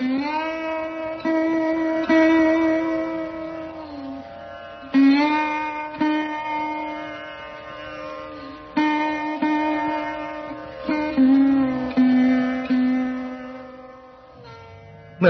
[0.00, 0.10] เมื่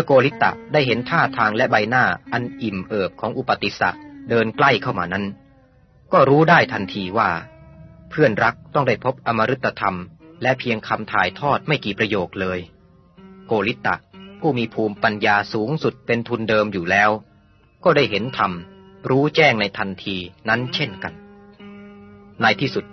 [0.01, 3.91] อโกริตะได้เห็นท่าทางและใบหน้าอันอิ่มเอิบของอุปติสะ
[4.31, 5.25] เดินใกล้เข้ามานั้น
[6.13, 7.31] ก็รู้ได้ทันทีว่า
[8.11, 9.97] เพื่อนรักต้องได้พบอมฤตธรรม
[10.43, 12.59] และเพียงคำถ่ายทอดไม่กี่ประโยคเลย
[13.47, 13.97] โกริตะ
[14.41, 17.11] ผู้มีภูมิปัญญาสูงสุดเป็นทุนเดิมอยู่แล้ว
[17.85, 18.53] ก็ได้เห็นธรรม
[19.09, 20.17] รู้แจ้งในทันที
[20.49, 21.13] นั้นเช่นกัน
[22.43, 22.85] ในที่สุด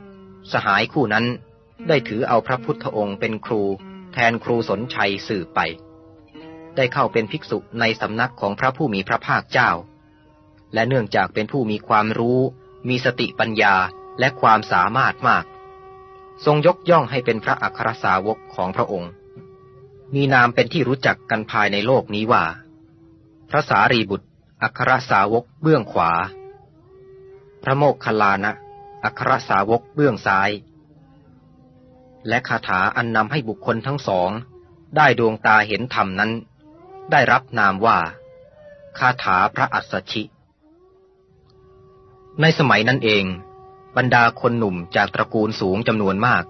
[0.51, 1.25] สหายคู่นั้น
[1.87, 3.61] ได้ถือเอาพระพุทธองค์เป็นครู
[4.13, 5.59] แทนครูสนชัยสื่อไป
[6.75, 9.71] ได้เข้าเป็นภิกษุในสำนักของพระผู้มีพระภาคเจ้า
[10.73, 12.39] และเนื่องจากเป็นผู้มีความรู้
[12.89, 13.75] มีสติปัญญา
[14.19, 15.45] และความสามารถมาก
[16.45, 19.11] ทรงยกย่องให้เป็นพระอัครสาวกของพระองค์
[20.13, 22.45] มีนามเป็นที่รู้จักกันภายในโลกนี้ว่า
[23.49, 24.27] พระสารีบุตร
[24.61, 26.11] อัครสาวกเบื้องขวา
[27.63, 28.51] พระโมกขลานะ
[29.03, 30.49] อัครสาวกเบื้องซ้าย
[32.27, 34.29] และคาถาอันนำให้บุคคลทั้งสอง
[34.95, 36.31] ได้ดวงตาเห็นธรรมนั้น
[37.11, 37.97] ได้รับนามว่า
[38.97, 40.23] คาถาพระอัสสชิ
[42.41, 43.25] ในสมัยนั้นเอง
[43.97, 46.43] บรรดาคนหนุ่มจากตระกูลสูงจำนวนมาก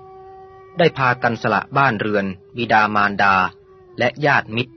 [0.77, 2.25] ได้พากันสละบ้านเรือน
[2.57, 3.35] บิดามารดา
[3.99, 4.73] และญาติมิตร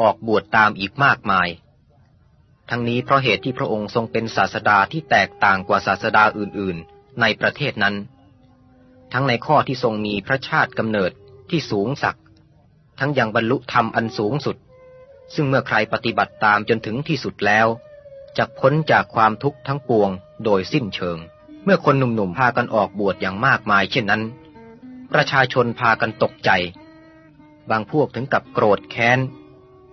[0.00, 1.48] ออกบวชตามอีกมากมาย
[2.70, 7.96] ทั้งนี้เพราะเหตุที่พระองค์ทรงเป็นศาสดาที่แตกต่างกว่าศาสดาอื่นๆ ในประเทศนั้น
[9.12, 11.12] ทั้งในข้อที่ทรงมีพระชาติกำเนิด
[11.50, 12.18] ที่สูงสัก
[12.98, 14.56] ทั้งยังบรรลุธรรมอันสูงสุด
[15.34, 17.66] ซึ่งเมื่อใครปฏิบัติตามจนถึงที่สุดแล้ว
[18.38, 20.10] จะพ้นจากความทุกข์ทั้งปวง
[20.44, 21.18] โดยสิ้นเชิง
[21.64, 24.22] เมื่อคนหนุ่มๆพากันออกบวชอย่างมากมายเช่นนั้น
[25.12, 26.50] ประชาชนพากันตกใจ
[27.70, 29.18] บางพวกถึงกับโกรธแค้น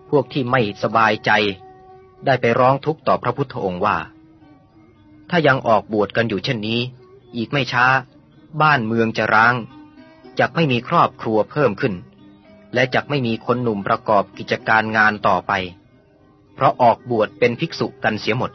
[0.09, 1.31] พวกที่ไม่สบายใจ
[2.25, 3.97] ได้ไปร้องทุกข์ต่อพระพุทธองค์ว่า
[5.29, 6.79] ถ้ายังออกบวชกันอยู่เช่นนี้
[7.35, 7.85] อีกไม่ช้า
[8.61, 9.55] บ้านเมืองจะร้าง
[10.39, 11.93] จะไม่มีครอบครัวเพิ่มขึ้น
[12.73, 15.51] และจะไม่มีคนหนุ่มประกอบกิจการงานต่อไป
[16.55, 18.51] เพราะออกบวชเป็นภิกษุกันเสียหมด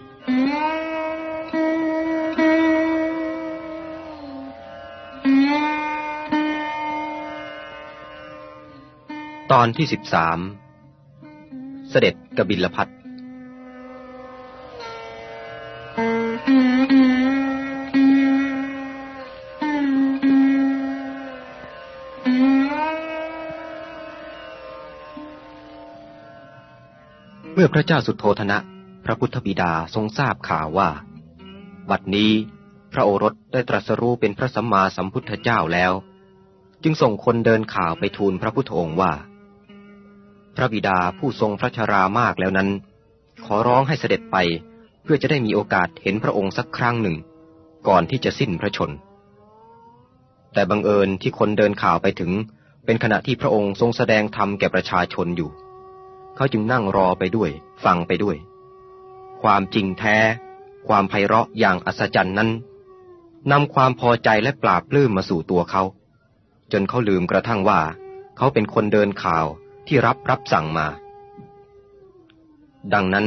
[9.55, 10.39] ตอนที่สิบสาม
[11.91, 28.59] เสด็จกบิลพัทเมื่อพระเจ้าสุโธธนะ
[29.05, 30.89] พระพุทธบิดาทรงทราบข่าวว่า
[31.91, 32.31] บัดนี้
[32.93, 35.93] พระโอรสได้ตรัสรู้เป็นพระสัมมาสัมพุทธเจ้าแล้ว
[36.83, 39.13] จึงส่งคนเดินข่าวไปทูลพระพุทธองค์ว่า
[40.61, 42.69] ระบิดาผู้ทรงพระชรามากแล้วนั้น
[43.45, 44.37] ขอร้องให้เสด็จไป
[45.03, 47.17] เพื่อจะได้มีโอกาสเห็นพระองค์สักครั้งหนึ่ง
[47.89, 48.91] ก่อนที่จะสิ้นพระชน
[50.53, 52.33] แต่บังเอิญที่คนเดินข่าวไปถึง
[52.85, 55.51] เป็นขณะที่พระองค์ทรงแสดงธรรมแก่ประชาชนอยู่
[56.37, 57.51] เขาจึงนั่งรอไปด้วย
[57.85, 58.37] ฟังไปด้วย
[59.43, 60.17] ความจริงแท้
[60.89, 62.51] ความไพเราะอย่างอัศจรรย์นั้น
[63.53, 65.83] นำความพอใจและปราบปลื้มมาสู่ตัวเขา
[66.73, 67.81] จนเขาลืมกระทั่งว่า
[68.37, 69.47] เขาเป็นคนเดินข่าว
[69.89, 70.87] ที่รับรับสั่งมา
[72.95, 73.27] ดังนั้น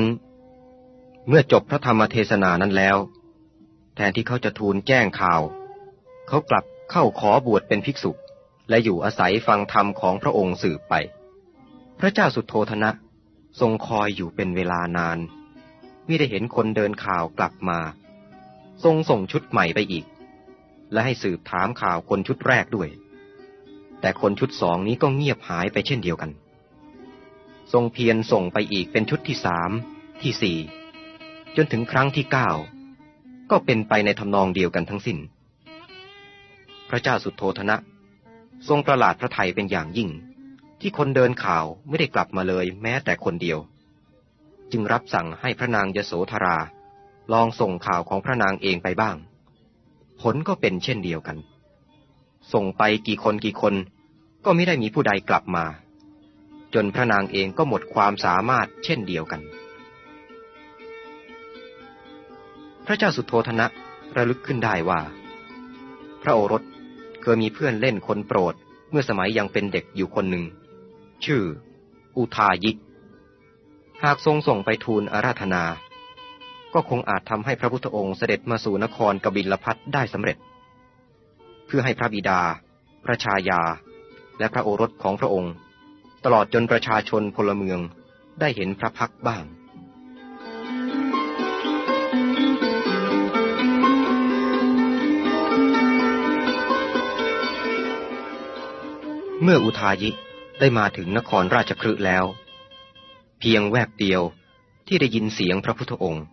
[1.27, 2.97] เมื่อจบพระธรรมเทศนานั้นแล้ว
[3.95, 5.41] แทนที่เขาจะทูลแจ้งข่าว
[6.27, 8.11] เขากลับเข้าขอบวชเป็นภิกษุ
[8.69, 10.94] และอยู่อาศัยฟังธรรมของพระองค์สืบไป
[11.99, 12.89] พระเจ้าสุโธธนะ
[13.59, 15.19] ทรงคอยอยู่เป็นเวลานาน
[16.05, 17.79] ไม่ได้เห็นคนเดินข่าวกลับมา
[18.83, 20.05] ทรงส่งชุดใหม่ไปอีก
[20.91, 22.89] และให้สืบถามข่าวคนชุดแรกด้วย
[24.01, 26.31] แต่คนชุดสองนี้ก็เงียบหายไปเช่นเดียวกัน
[27.73, 29.71] ทรงเพียรส่งไปอีกเป็นชุดที่สาม
[30.21, 30.57] ที่สี่
[31.55, 32.49] จนถึงครั้งที่เก้า
[33.51, 35.19] ก็เป็นไปในทำนองเดียวกันทั้งสิน้น
[36.89, 37.77] พระเจ้าสุโธธนะ
[38.67, 40.09] ทรงประหลาดพระไทยเป็นอย่างยิ่ง
[40.79, 43.59] ที่คนเดินข่าวไม่ได้กลับมาเลยแม้แต่คนเดียว
[44.72, 46.57] จึงรับสั่งให้พระนางยโสธรา
[47.34, 49.16] ลองส่งข่าวของพระนางเองไปบ้าง
[50.22, 51.37] ผลก็เป็นเช่นเดียวกัน
[52.53, 53.73] ส่งไปกี่คนกี่คน
[54.46, 55.66] ก็ไม่ได้มีผู้ใดกลับมา
[56.76, 59.41] จนพระนางเองก็หมดความสามารถเช่นเดียวกัน
[62.85, 63.68] พระเจ้าสุโธธนะ
[64.16, 65.02] ระลึกขึ้นได้ว่า
[66.22, 66.64] พระโอรส
[67.22, 68.53] เคยมีเพื่อนเล่นคนโปรด
[68.90, 70.44] เมื่อสมัยยังเป็นเด็กอยู่คนหนึ่ง
[71.26, 71.41] ชื่อ
[72.18, 72.78] อุทายิก
[74.03, 75.64] หากทรงส่งไปทูลอาราธนา
[76.73, 80.38] ก็คงอาจทำให้พระพุทธองค์เสด็จมาสู่นครกบิลพัทได้สำเร็จ
[81.68, 82.41] เพื่อให้พระบิดา
[83.06, 83.62] พระชายา
[84.40, 85.53] และพระโอรสของพระองค์
[86.26, 87.79] ตลอดจนประชาชนพลเมือง
[88.40, 89.44] ได้เห็นพระพักบ้าง
[99.44, 100.09] เมื่ออุทายิ
[100.59, 102.26] ได้มาถึงนครราชครืแล้ว
[103.40, 104.22] เพียงแวบเดียว
[104.88, 106.26] ที่ได้ยินเสียงพระพุทธองค์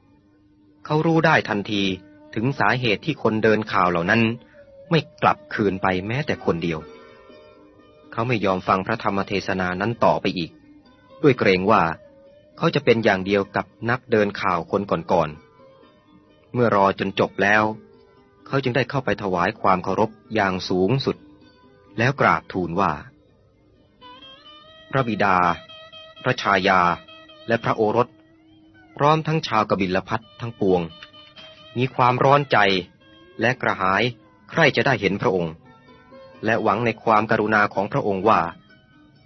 [0.85, 1.83] เขารู้ได้ทันที
[2.35, 4.23] ถึงสาเหตุที่คนเดินข่าวเหล่านั้น
[4.91, 6.79] ไม่กลับคืนไปแม้แต่คนเดียว
[8.19, 10.51] เขาไม่ยอมฟังพระธรรมเทศนานั้นต่อไปอีก
[11.23, 11.83] ด้วยเกรงว่า
[12.57, 14.83] เขาจะเป็นอย่างเดียวกับนักเดินข่าวคน
[15.13, 17.63] ก่อนๆ เมื่อรอจนจบแล้ว
[18.47, 21.17] เขาจึงได้เข้าไปถวายความเคารพอย่างสูงสุด
[21.99, 22.93] แล้วกราบทูลว่า
[24.91, 25.37] พระบิดา
[26.23, 26.81] พระชายา
[27.49, 28.09] และพระโอรส
[28.97, 30.81] พร้อมทั้งชาวกบิลพัททั้งปวง
[31.77, 32.59] มีความร้อนใจ
[33.41, 34.03] และกระหาย
[34.51, 35.55] ใครจะได้เห็นพระองค์
[36.45, 38.41] และหวังในความกรุณาของพระองค์ว่า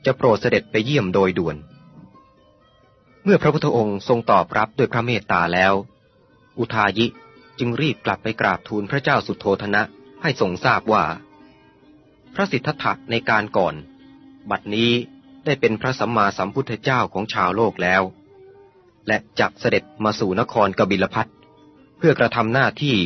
[0.04, 1.56] จะโปรดเสด็จไปเยี่ยมโดยด่วน
[3.24, 5.74] เมื่อพระพุทธองค์ทรงตอบรับด้วยพระเมตตาแล้ว
[6.58, 7.06] อุทายิ
[7.58, 9.82] จึงรีบกลับไปกราบทูลพระเจ้าสุโธธนะ
[10.22, 11.04] ให้ทรงทราบว่า
[12.34, 13.74] พระสิทธัตถะในการก่อน
[14.50, 14.92] บัดนี้
[15.44, 18.02] ได้เป็นพระสัมมาสัมพุทธเจ้าของชาวโลกแล้ว
[19.08, 21.26] และจักเสด็จมาสู่นครกบิลพัท
[21.98, 22.96] เพื่อกระทำหน้าที่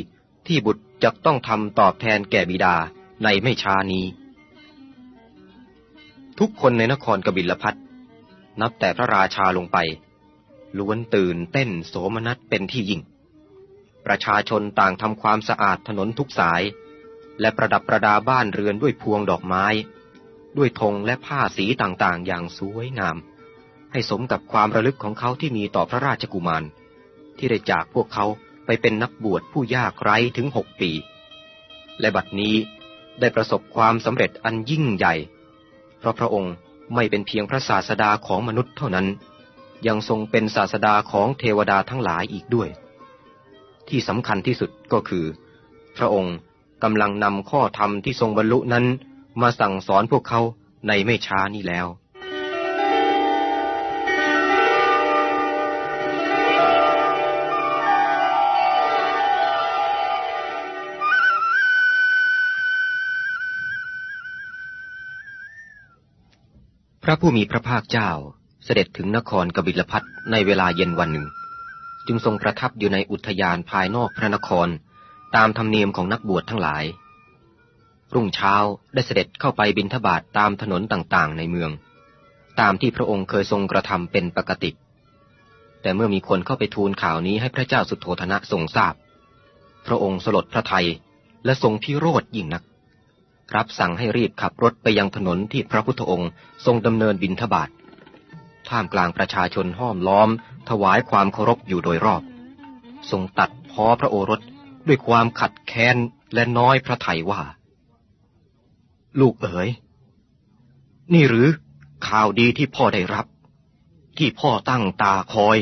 [0.47, 2.77] ที่บุตรจะต้องทำตอบแทนแก่บิดา
[3.23, 4.05] ในไม่ช้านี้
[6.39, 7.75] ทุกคนในนครกบิลพัท
[8.61, 9.79] นับแต่พระราชาลงไป
[10.79, 13.01] ล้วนตื่นเต้นโสมนัสเป็นที่ยิ่ง
[14.07, 16.63] ประชาชนต่างทำความสะอาดถนนทุกสาย
[17.41, 19.67] และประดับประดาบ้านเรือนด้วยพวงดอกไม้
[20.57, 23.17] ด้วยธงและผ้าสีต่างๆ อย่างสวยงาม
[23.93, 26.65] ให้สมกับความระลึกของเขาที่มีต่อพระราชกุมาร
[27.39, 28.27] ที่ได้จากพวกเขา
[28.67, 30.91] ไปเป็นนักบวชผู้ยากไร้ถึงหกปี
[32.01, 32.57] และบัดนี้
[33.21, 35.15] ได้ประสบความสำเร็จอันยิ่งใหญ่
[35.99, 36.53] เพราะพระองค์
[36.95, 39.07] ไม่เป็นเพียงพระศาสดาของมนุษย์เท่านั้น
[39.87, 42.69] ยังทรงเป็นศาสดาของเทวดาทั้งหลายอีกด้วย
[43.89, 45.25] ที่สำคัญที่สุดก็คือ
[45.97, 46.37] พระองค์
[46.83, 48.85] กำลังนำข้อธรรมที่ทรงบรรลุนั้น
[49.41, 50.41] มาสั่งสอนพวกเขา
[50.89, 51.87] ในไม่ช้านี้แล้ว
[67.09, 68.11] พระผู้มีพระภาคเจ้า
[68.65, 71.27] เสด็จถึงนครกบิลพัทในเวลาเย็นวันหนึ่ง
[72.07, 74.69] จึงทรงประทับอยู่ในอุทยานภายนอกพระนคร
[75.37, 76.85] ตามธรรมเนียมของนักบวชทั้งหลาย
[78.15, 78.55] รุ่งเช้า
[78.95, 81.71] ได้เสด็จเข้าไปบินทบาทตามถนนต่างๆ ในเมือง
[82.61, 84.71] ตามที่พระองค์เคยทรงกระทำเป็นปกติ
[85.83, 88.95] แต่เมื่อมีคนเข้าไปทูลข่าวนี้ให้พระเจ้าสุโธธนะทรงทราบ
[89.87, 90.87] พระองค์สลดพระทัย
[91.45, 92.63] และทรงพิโรธยิ่งนัก
[93.55, 96.31] รับสั่งให้รีบขับรถไปยังถนนที่พระพุทธองค์
[96.65, 97.69] ทรงดำเนินบินทบาท
[98.69, 100.29] ท่ามกลางประชาชนห้อมล้อม
[100.69, 102.23] ถวายความเคารพอยู่โดยรอบ
[103.11, 104.41] ทรงตัดพ้อพระโอรส
[104.87, 105.97] ด้วยความขัดแค้น
[106.35, 107.43] และน้อยพระไทยว่า
[109.21, 109.69] ลูกเอ๋ย
[111.15, 111.49] นี่หรือ
[112.09, 113.27] ข่าวดีที่พ่อได้รับ
[114.19, 115.59] ที่พ่อตั้งตาคอย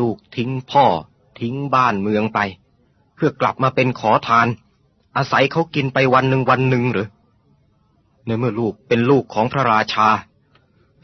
[0.00, 0.86] ลูกทิ้งพ่อ
[1.40, 2.38] ทิ้งบ้านเมืองไป
[3.14, 4.46] เพื่อกลับมาเป็นขอทาน
[5.16, 7.08] อาศัยเขากินไปวันหนึ่งวันหนึ่งหรือ
[8.26, 10.08] ในเมื่อลูกเป็นลูกของพระราชา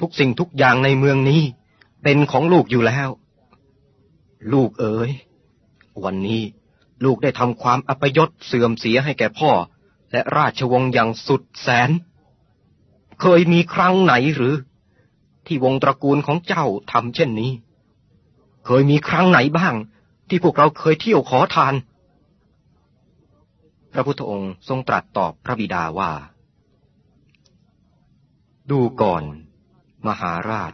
[0.00, 1.42] ทุกสิ่งทุกอย่างในเมืองนี้
[2.02, 3.08] เป็นของลูกอยู่แล้ว
[4.52, 5.10] ลูกเอ๋ย
[6.04, 6.42] วันนี้
[7.04, 9.50] ลูกได้ทำความอัปยศเสื่อมเสียให้แก่พ่อ
[10.12, 11.90] และราชวงศ์อย่างสุดแสน
[13.20, 14.54] เคยมีครั้งไหนหรือ
[15.46, 17.52] ที่วงตระกูลของเจ้าทำเช่นนี้
[18.66, 19.74] เคยมีครั้งไหนบ้าง
[20.28, 21.74] ที่พวกเราเคยเที่ยวขอทาน
[23.96, 26.12] ระพุทธองค์ทรงตรัสตอบพระบิดาว่า
[28.70, 29.22] ดูก่อน
[30.06, 30.72] มหาราช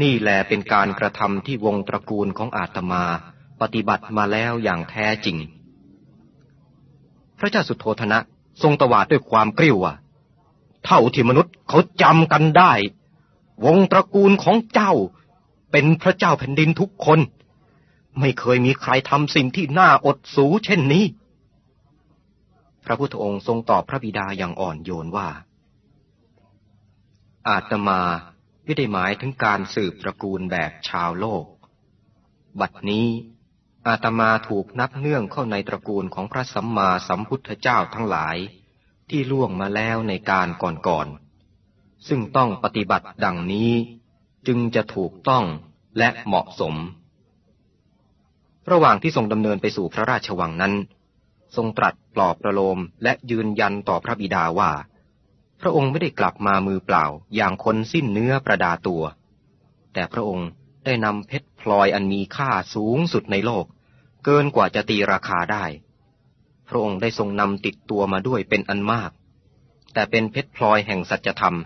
[0.00, 3.04] นี่แลเป็นการกระทำที่วงตระกูลของอาตมา
[3.60, 5.36] ปฏิบัติมาแล้วอย่างแท้จริง
[7.38, 8.18] พระเจ้าสุโธธนะ
[8.62, 9.94] ทรงตวาดด้วยความกริ้วว่า
[10.84, 12.72] เท่าที่มนุษย์เขาจำกันได้
[13.64, 14.92] วงตระกูลของเจ้า
[15.72, 17.20] เป็นพระเจ้าแผ่นดินทุกคน
[18.20, 21.04] ไม่เคยมีใครทำสิ่งที่น่าอดสูเช่นนี้
[22.88, 25.28] ระพุทธองค์ทรงตอบพระบิดาอย่างอ่อนโยนว่า
[27.48, 28.00] อาตมา
[28.64, 31.44] ไม่ได้หมายถึงการสืบตระกูลแบบชาวโลก
[32.60, 33.06] บัดนี้
[33.86, 38.36] อาตมาถูกนับเนื่องเข้าในตระกูลของพระสัมมาสัมพุทธเจ้าทั้งหลาย
[39.10, 43.72] ที่ล่วงมาแล้วในการก่อนๆ ซึ่งต้องปฏิบัติดังนี้
[44.46, 45.44] จึงจะถูกต้อง
[45.98, 46.74] และเหมาะสม
[48.70, 50.74] ระหว่างที่ทรงดำเนินไปสู่พระราชวังนั้น
[51.56, 54.70] ทรงตรัสปลอบประโลมและยืนยันต่อพระบิดาว่า
[55.60, 59.02] พระองค์ไม่ได้กลับมามือเปล่าอย่างคนสิ้นเนื้อประดาตัว
[59.92, 60.48] แต่พระองค์
[60.84, 63.66] ได้นำเพชรพลอยอันมีค่าสูงสุดในโลก
[64.24, 65.64] เกินกว่าจะตีราคาได้
[66.68, 69.10] พระองค์ได้ทรงนำติดตัวมาด้วยเป็นอันมาก
[69.94, 71.56] แต่เป็นเพชรพลอยแห่งสัจธรรม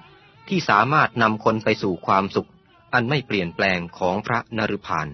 [0.48, 2.50] ที่สามารถนำคนไปสู่ความสุข
[2.94, 5.08] อันไม่เปลี่ยนแปลงของพระนรุพาน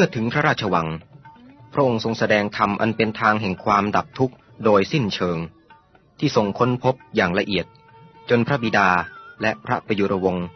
[0.00, 0.88] มื่อถึงพระราชวัง
[1.72, 5.38] พระองค์ทรงแสดงธรรมอันเป็นทางแห่งความดับทุกข์โดยสิ้นเชิง
[6.18, 7.66] ที่ทรงค้นพบอย่างละเอียด
[8.30, 8.88] จนพระบิดา
[9.42, 10.46] และพระประยุรวงศ์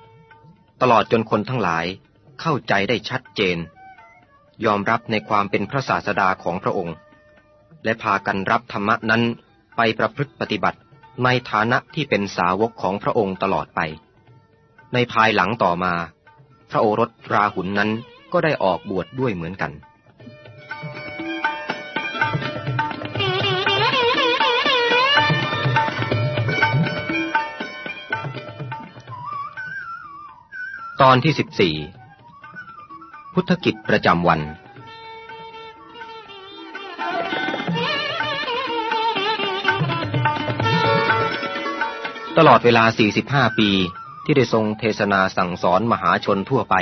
[0.81, 1.85] ตลอดจนคนทั้งหลาย
[2.41, 3.59] เข้าใจได้ชัดเจน
[4.65, 6.95] ยอมรับในความเป็นพระศาสดาของพระองค์
[7.85, 9.23] และพากันรับธรรมนั้น
[9.77, 10.79] ไปประพฤติปฏิบัติ
[11.25, 13.81] ในฐานะที่เป็นสาวกของพระองค์ตลอดไป
[14.95, 15.95] ในภายหลังต่อมา
[16.71, 17.93] พระโอรสราหุนนั้น
[18.33, 19.73] ก็ได้ออกบวชดด้วยเหมือนกัน
[31.03, 31.75] ตอนที่สิบสี่
[33.35, 34.41] พุทธกิจประจำวัน
[42.39, 42.85] ตลอดเวลา
[43.23, 43.71] 45 ปี
[44.25, 46.75] ที่ได้ทรงเทศนาสั่งสอนมหาชนทั่วไป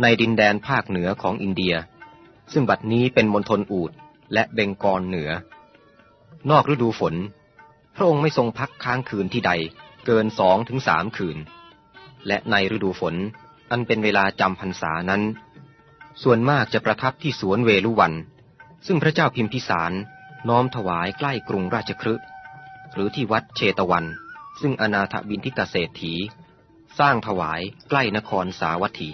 [0.00, 1.74] ในดินแดนภาคเหนือของอินเดีย
[2.52, 3.92] ซึ่งบัดนี้เป็นมณฑลอูด
[4.32, 5.30] และเบงกอลเหนือ
[6.50, 7.14] นอกฤดูฝน
[7.96, 9.52] พระองค์ไม่ทรงพักค้างคืนที่ใด
[10.06, 11.38] เกินสองถึงสามคืน
[12.26, 13.14] และในฤดูฝน
[13.70, 15.22] อันเป็นเวลาจำพรรษานั้น
[16.22, 18.12] ส่วนมากจะประทับที่สวนเวลุวัน
[18.86, 19.92] ซึ่งพระเจ้าพิมพิสาร
[20.48, 22.14] น้อมถวายใกล้กรุงราชครึ
[22.94, 24.04] หรือที่วัดเชตวัน
[24.60, 26.12] ซึ่งอนาถบินทิกเกษตรถี
[26.98, 29.12] สร้างถวายใกล้นครสาวัตถี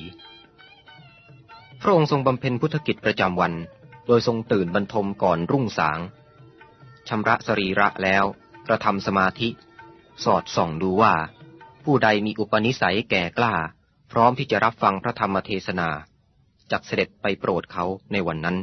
[1.83, 3.53] พระองค์ทรงบำเพ็ญพุทธกิจประจำวัน
[4.07, 5.99] โดยทรงตื่นบรรทมก่อนรุ่งสาง
[7.09, 8.25] ชำระสรีระแล้ว
[8.69, 9.49] กระทำสมาธิ
[10.25, 11.15] สอดส่องดูว่า
[11.85, 13.55] ผู้ใดมีอุปนิสัยแก่กล้า
[14.13, 15.89] พร้อมที่จะรับฟังพระธรรมเทศนา
[16.71, 18.57] จักเสด็จไปโปรดเขาในวันนั้น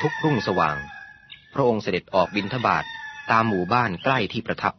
[0.00, 0.76] ทุกรุ่งสว่าง
[1.54, 2.84] พระองค์เสด็จออกบินทบาท
[3.30, 4.74] ตามหมู่บ้านใกล้ที่ประทับ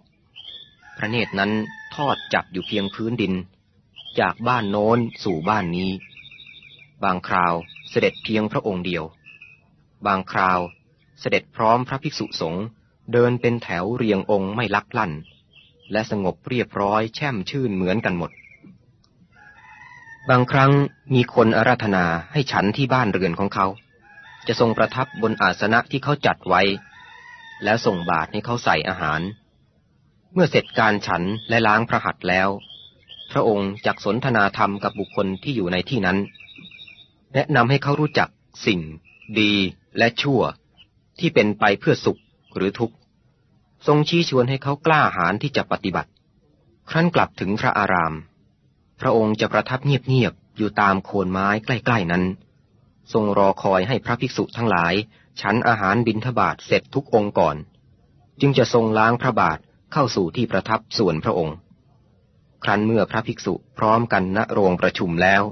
[0.97, 1.51] พระเนตรนั้น
[1.95, 3.33] ทอดจับอยู่เพียงพื้นดิน
[4.19, 5.91] จากบ้านโน้นสู่บ้านนี้
[7.03, 7.53] บางคราว
[7.89, 9.03] เสด็จเพียงพระองค์เดียว
[10.07, 10.59] บางคราว
[11.19, 12.65] เสด็จพร้อมพระภิกษุสงฆ์
[13.13, 15.11] เดินเป็นแถวเรียงองค์ไม่ลักลั่น
[15.91, 18.31] และสงบเรียบร้อยแช่มชื่นเหมือนกันหมด
[20.29, 20.71] บางครั้ง
[21.13, 23.67] มีคนอาราธนาให้ฉันที่บ้านเรือนของเขา
[24.47, 26.61] จะทรงประทับบนอาสนะที่เขาจัดไว้
[27.63, 29.21] แล้วส่งบาตรให้เขาใส่อาหาร
[30.33, 32.49] เมื่อเสร็จการฉันและล้างพระหัตถ์แล้ว
[33.31, 36.17] พระองค์จักสนทนาธรรมกับบุคคลที่อยู่ในที่นั้น
[37.33, 38.29] แนะนำให้เขารู้จัก
[38.65, 38.79] สิ่ง
[39.39, 39.53] ดี
[39.97, 40.41] และชั่ว
[41.19, 42.19] ที่เป็นไปเพื่อสุข
[42.55, 42.95] หรือทุกข์
[43.87, 46.09] ทรงชี้ชวนให้เขากล้าหาญที่จะปฏิบัติ
[46.89, 48.13] ครั้นกลับถึงพระอาราม
[49.01, 52.23] พระองค์จะประทับเงียบๆอยู่ตามโคนไม้ใกล้ ๆนั้น
[53.13, 54.93] ทรงรอคอยให้พระภิกษุทั้งหลาย
[55.41, 57.55] ฉันอาหารบิณฑบาตเสร็จทุกองค์ก่อน
[58.41, 59.59] จึงจะทรงล้างพระบาท
[59.93, 61.57] เข้าสู่ที่ประทับส่วนพระองค์
[62.63, 65.43] ครั้นเมื่อพระภิกษุพร้อมกันณโรงประชุมแล้ว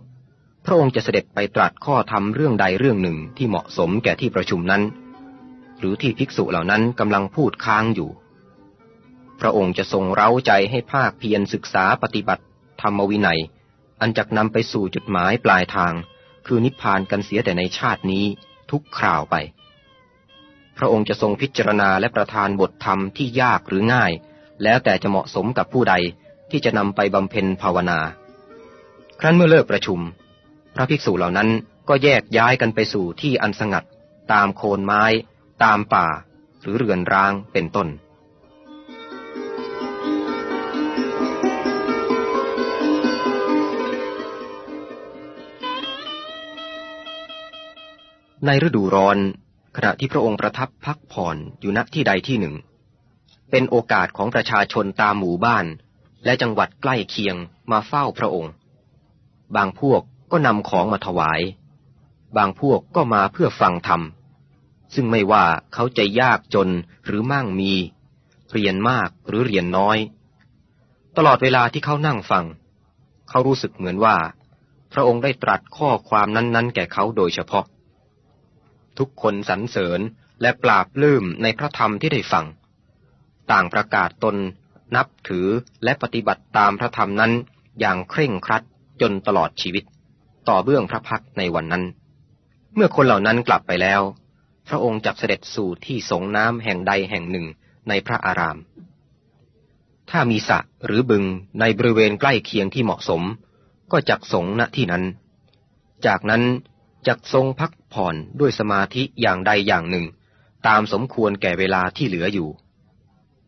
[0.65, 4.83] พระองค์จะเสด็จไปตรัสข้อธรรมเรื่องใดเรื่องหนึ่งที่เหมาะสมแก่ที่ประชุมนั้น
[5.79, 8.09] หรือที่ภิกษุเหล่านั้นกำลังพูดค้างอยู่
[9.39, 12.43] พระองค์จะทรงเร้าใจให้ภาคเพียรศึกษาปฏิบัติ
[12.81, 13.39] ธรรมวินัย
[14.01, 15.93] อันจักนำไปสู่จุดหมายปลายทาง
[16.45, 18.25] คือนิพพานกันเสียแต่ในชาตินี้
[18.71, 19.35] ทุกคราวไป
[20.77, 24.11] พระองค์จะทรงพิจารณาและประทานบทธรรมที่ยากหรือง่าย
[24.63, 25.95] แล้วแต่จะเหมาะสมกับผู้ใด
[26.51, 27.99] ที่จะนำไปบำเพ็ญภาวนา
[29.19, 29.99] ครั้นเมื่อเลิกประชุม
[30.75, 31.49] พระภิกษุเหล่านั้น
[31.89, 33.85] ก็แยกย้ายกันไปสู่ที่อันสงัด
[34.33, 35.03] ตามโคนไม้
[35.63, 36.07] ตามป่า
[36.61, 37.87] หรือเรือนร้างเป็นต้น
[48.45, 49.17] ในฤดูร้อน
[49.75, 52.55] ขณะที่พระองค์ประทับพักผ่อนอยู่ณที่ใดที่หนึ่ง
[53.51, 55.65] เป็นโอกาสของประชาชนตามหมู่บ้าน
[56.25, 57.35] และจังหวัดใกล้เคียง
[57.71, 58.53] มาเฝ้าพระองค์
[59.55, 61.41] บางพวกก็นำของมาถวาย
[62.37, 64.01] บางพวกก็มาเพื่อฟังธรรม
[64.93, 66.69] ซึ่งไม่ว่าเขาจะยากจน
[67.05, 67.73] หรือมั่งมี
[68.51, 69.97] เรียนมากหรือเรียนน้อย
[71.17, 72.45] ตลอดเวลาที่เขานั่งฟัง
[73.29, 74.17] เขารู้สึกเหมือนว่า
[74.93, 77.65] พระองค์ได้ตรัสข้อความนั้น ๆ แก่เขาโดยเฉพาะ
[78.99, 79.99] ทุกคนสรรเสริญ
[80.41, 82.45] และปราบลื้มในพระธรรมที่ได้ฟัง
[83.51, 84.35] ต่างประกาศตน
[84.95, 85.47] นับถือ
[85.83, 87.31] และปฏิบัติตามพระธรรมนั้น
[87.79, 88.63] อย่างเคร่งครัด
[89.01, 89.83] จนตลอดชีวิต
[90.49, 91.83] ต่อเบื้องพระพักในวันนั้น
[92.75, 94.01] เมื่อคนเหล่านั้นกลับไปแล้ว
[94.67, 97.45] พระองค์จักเสด็จสู่ที่สงน้ำแห่งใดแห่งหนึ่ง
[97.89, 98.57] ในพระอาราม
[100.09, 101.23] ถ้ามีสระหรือบึง
[101.59, 103.21] ในบริเวณใกล้เคียงที่เหมาะสม
[103.91, 105.03] ก็จักสงณที่นั้น
[106.05, 106.43] จากนั้น
[107.07, 110.05] จักทรงพักผ่อนด้วยสมาธิอย่างใดอย่างหนึ่ง
[110.67, 112.49] ตามสมควรแก่เวลาที่เหลืออยู่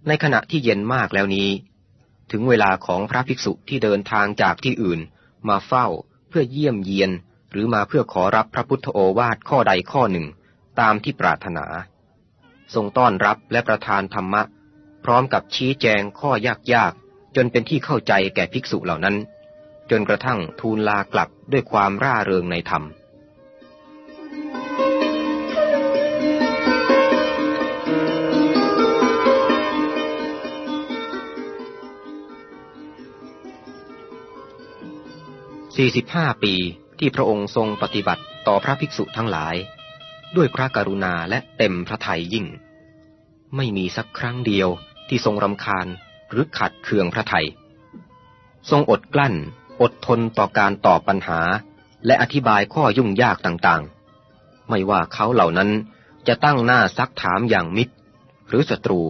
[0.08, 1.50] ในขณะที่เย็นมากแล้วนี้
[2.32, 5.00] ถึงเวลาของพระภิกษุที่เดินทางจากที่อื่น
[5.50, 5.88] มาเฝ้า
[6.30, 7.12] เพื่อเยี่ยมเยียน
[7.52, 10.28] หรือมาเพื่อขอรับพระพุทธโอวาทข้อใดข้อหนึ่ง
[10.80, 11.66] ตามที่ปรารถนา
[12.74, 14.42] ทรงต้อนรับและประทานธรรมะ
[15.06, 16.32] พร้อมกับชี้แจงข้อ
[16.74, 19.16] ยากๆจนเป็นที่เข้าใจแก่ภิกษุเหล่านั้น
[19.92, 22.84] จนกระทั่งทูลลากลับด้วยความร่าเริงในธรรม
[35.78, 36.54] 45 ปี
[37.00, 39.56] ที่พระองค์ทรงปฏิบัติต่อพระภิกษุทั้งหลาย
[40.36, 42.46] ด้วยพระกรุณาและเต็มพระทัยยิ่ง
[43.56, 44.70] ไม่มีสักครั้งเดียว
[45.10, 45.88] ที่ทรงรำคาญ
[46.30, 47.48] หรือขัดเคืองพระไทย
[48.70, 49.36] ทรงอดกลั้น
[49.82, 51.40] อดทนต่อการตอบปัญหา
[52.06, 55.70] และอธิบายข้อยุ่งยากต่างๆ ไม่ว่าเขาเหล่านั้น
[56.28, 57.94] จะตั้งหน้าซักถามอย่างมิตร
[58.48, 59.02] หรือศัตรู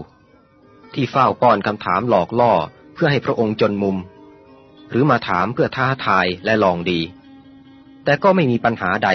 [0.93, 2.53] ที่เฝ้าป้อนคำถามหลอกล่อ
[2.93, 3.97] เพื่อให้พระองค์จนมุม
[4.93, 7.01] หรือมาถามเพื่อท้าทายและลองดี
[8.03, 9.09] แต่ก็ไม่มีปัญหาใด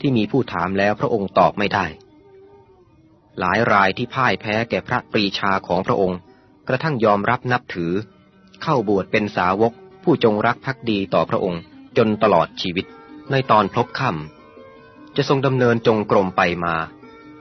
[0.00, 1.86] ที่มีผู้ถามแล้วพระองค์ตอบไม่ได้
[3.38, 6.18] หลายรายที่พ่ายแพ้แก่พระปรีชาของพระองค์
[6.68, 7.92] กระทั่งยอมรับนับถือ
[8.62, 11.62] เข้าบวชเป็นสาวกผู้จงรักภักดีต่อพระองค์
[11.96, 12.86] จนตลอดชีวิต
[13.30, 16.74] ในตอนพลบค่ำจะทรงดำเนินจงกรมไปมา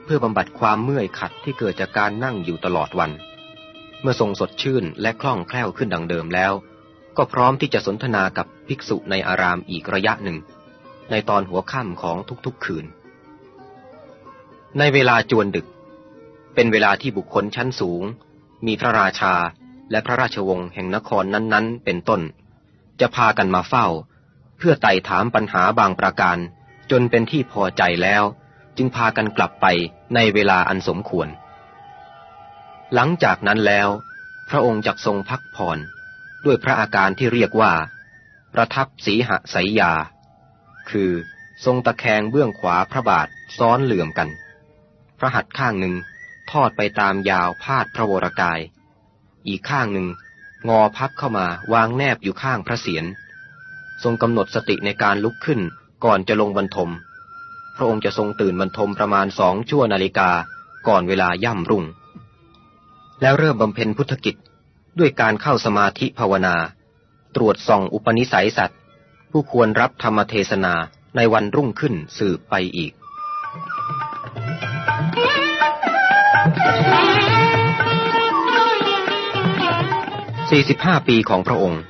[0.04, 3.12] เพื่อบำบัดความเมื่อยขัดที่เกิดจากการนั่งอยู่ตลอดวัน
[4.02, 6.54] เมื่อทรงสดชื่นและคล่องแคล่วขึ้นดังเดิมแล้ว
[7.18, 10.38] ก็พร้อมที่จะสนทนากับภิกษุในอารามอีกระยะหนึ่ง
[11.12, 12.86] ในตอนหัวค่ำของทุกๆคืน
[14.78, 15.68] ในเวลาจวนดึก
[16.56, 18.04] เป็นเวลาที่บุคคลชั้นสูง
[18.66, 19.34] มีพระราชา
[19.92, 22.22] และพระราชวงศ์แห่งนครนั้นๆ เป็นต้น
[23.00, 23.88] จะพากันมาเฝ้า
[24.58, 26.38] เพื่อไต่ถามปัญหาบางประการ
[26.92, 28.24] จนเป็นที่พอใจแล้ว
[28.78, 29.66] จึงพากันกลับไป
[30.16, 31.28] ในเวลาอันสมควร
[32.94, 33.90] หลังจากนั้นแล้ว
[34.50, 35.78] พระองค์จักทรงพักผ่อน
[36.46, 37.74] ด้วยพระอาการที่เรียกว่า
[38.54, 39.92] ประทับสีหสายยา
[40.90, 41.12] คือ
[41.66, 43.28] ทรงตะแคงเบื้องขวาพระบาท
[43.58, 44.30] ซ้อนเหลื่อมกัน
[45.20, 45.96] พระหัตถ์ข้างหนึ่ง
[46.52, 48.60] ทอดไปตามยาวพาดพระวรกาย
[49.48, 50.08] อีกข้างหนึ่ง
[50.70, 53.06] งอพับเข้ามาวางแนบอยู่ข้างพระเศียร
[54.04, 55.60] ทรงกำหนดสติในการลุกขึ้น
[56.06, 56.92] ก่อนจะลงบรรทม
[57.76, 60.30] พระองค์จะทรงตื่นบรรทมประมาณสองชั่วนาฬิกา
[60.88, 61.84] ก่อนเวลาย่ำรุ่ง
[63.22, 64.36] แล้วเริ่มบำเพ็ญพุทธกิจ
[65.00, 66.56] ด้วยการเข้าสมาธิภาวนา
[67.36, 68.80] ตรวจส่องอุปนิสัยสัตว์
[69.32, 70.74] ผู้ควรรับธรรมเทศนา
[71.16, 72.94] ในวันรุ่งขึ้นสืบไปอีก
[80.54, 81.82] 45 ปีของพระองค์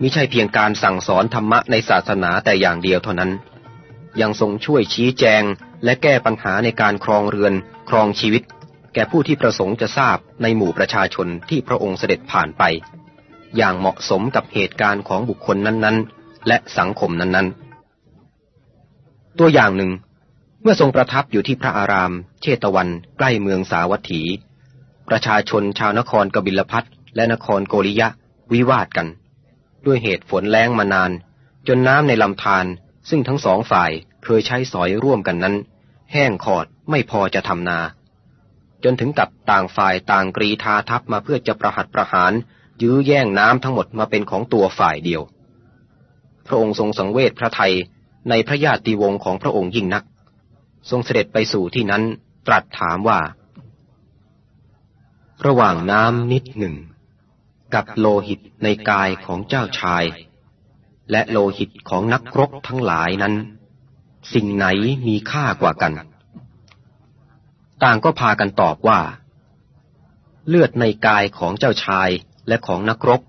[0.00, 3.30] มิใช่เพียงการสั่งสอนธรรมะในศาสนาแต่อย่างเดียวเท่านั้น
[4.20, 5.42] ยังทรงช่วยชี้แจง
[5.84, 7.54] และแก้ปัญหาในการครองเรือน
[7.88, 8.42] ครองชีวิต
[8.94, 12.62] แก่ผู้ที่ประสงค์จะทราบในหมู่ประชาชนที่พระองค์เสด็จผ่านไป
[13.56, 19.92] อย่างเหมาะสมกับเหตุการณ์ของบุคคลนั้นๆ และสังคมนั้นๆ ตัวอย่างหนึ่ง
[20.62, 24.22] เมื่อทรงประทับอยู่ที่พระอาราม เชตวัน ใกล้เมืองสาวัตถี
[25.08, 26.84] ประชาชนชาวนครกบิลพัท
[27.16, 28.08] และนครโกริยะ
[28.52, 29.08] วิวาทกัน
[29.86, 31.10] ด้วยเหตุฝนแล้งมานาน
[31.68, 32.66] จนน้ำในลำธาร
[33.08, 33.90] ซึ่งทั้งสองฝ่าย
[34.24, 35.54] เคยใช้สอยร่วมกันนั้น
[36.12, 37.78] แห้งขอดไม่พอจะทำนา
[38.84, 42.32] จนถึงกับต่างฝ่ายต่างกรีธาทัพมาเพื่อจะประหัตประหาร
[42.82, 45.22] ยื้อแย่งน้ำทั้งหมดมาเป็นของตัวฝ่ายเดียว
[46.46, 47.72] พระองค์ทรงสังเวชพระไทย
[48.28, 50.04] ในพระญาติวงศ์ของพระองค์ยิ่งนัก
[50.90, 52.02] ทรงเสด็จไปสู่ที่นั้น
[52.46, 53.20] ตรัสถามว่า
[55.46, 56.74] ระหว่างน้ำนิดหนึ่ง
[57.74, 60.04] กับโลหิตในกายของเจ้าชาย
[61.10, 63.34] และโลหิตของนักรบทั้งหลายนั้น
[64.34, 64.66] สิ่งไหน
[65.06, 65.92] มีค่ากว่ากัน
[67.84, 69.00] ต่างก็พากันตอบว่า
[70.48, 72.10] เลือดในกายของเจ้าชาย
[72.48, 73.20] และของนักรบ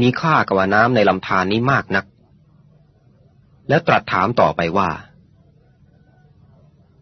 [0.00, 2.04] มีค่ากว่าน้ำในลำธารนี้มากนัก
[3.68, 4.90] แล้วตรัสถามต่อไปว่า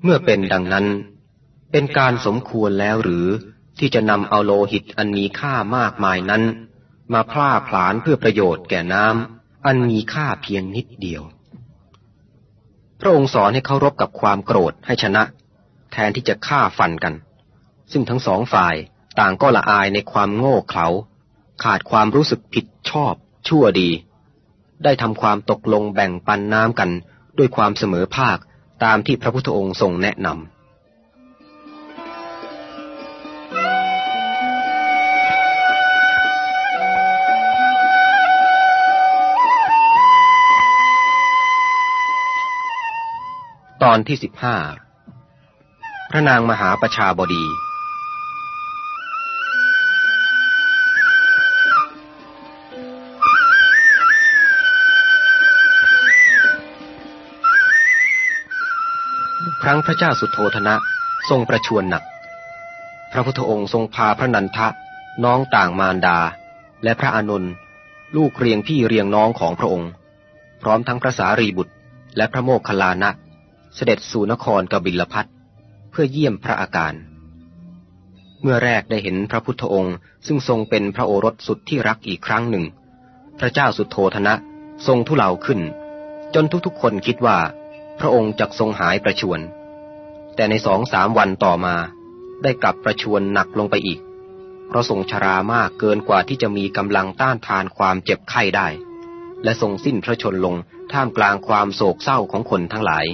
[0.02, 0.86] เมื่อเป็นดังนั้น
[1.72, 3.26] เป็นการสมควรแล้วหรือ
[3.78, 6.42] ที่จะนำเอาโลหิตอันมีค่ามากมายนั้น
[7.12, 11.22] มาพล่าผลาญเพื่อประโยชน์แก่น้ำอันมีค่าเพียงนิดเดียว
[13.00, 15.22] พระองค์สอนให้เขารบกับความโกรธให้ชนะ
[15.92, 17.14] แทนที่จะฆ่าฟันกัน
[17.92, 18.74] ซึ่งทั้งสองฝ่าย
[19.18, 20.86] ต่างก็ละอายในความโง่เขลา
[21.62, 23.14] ขาดความรู้สึกผิดชอบ
[23.48, 23.90] ชั่วดี
[24.84, 26.90] ได้ทำความตกลงแบ่งปันน้ำกัน
[27.38, 28.38] ด้วยความเสมอภาค
[28.84, 30.38] ตามที่พระพุทธองค์ทรงแนะนำ
[43.82, 44.56] ตอนที่สิบห้า
[46.12, 47.44] พระนางมหาประชาบดี
[59.62, 60.74] ครั้งพระเจ้าสุโธธนะ
[61.30, 62.02] ทรงประชวรหนัก
[63.12, 64.68] พระพุทธองค์ทรงพาพระนันทะ
[65.24, 66.18] น้องต่างมารดา
[66.84, 67.52] และพระอานนท์
[68.16, 69.90] ลูกเรียงพี่เรียงน้องของพระองค์
[70.62, 71.74] พร้อมทั้งพระสารีบุตร
[72.16, 73.10] และพระโมคคัลลานะ
[73.74, 75.26] เสด็จสู่นครกบิลพัท
[75.90, 76.94] เพื่อเยี่ยมพระอาการ
[78.42, 82.64] เมื่อแรกได้เห็นพระพุทธองค์ซึ่งทรงเป็นพระโอรสสุดที่รักอีกครั้งหนึ่ง
[83.38, 84.34] พระเจ้าสุดโทธนะ
[84.86, 85.60] ทรงทุเลาขึ้น
[86.34, 87.38] จนทุกๆคนคิดว่า
[87.98, 89.40] พระองค์จะทรงหายประชวน
[90.34, 91.74] แต่ในสองสามวันต่อมา
[92.42, 94.00] ได้กลับประชวนหนักลงไปอีก
[94.68, 98.68] เพราะทรงชรามากเกินกว่าที่จะมีกำลังต้านทานความเจ็บไข้ได้
[99.44, 100.54] และทรงสิ้นพระชนลง
[100.92, 103.06] ท่ามกลางความโศกเศร้าของคนทั้งหลาย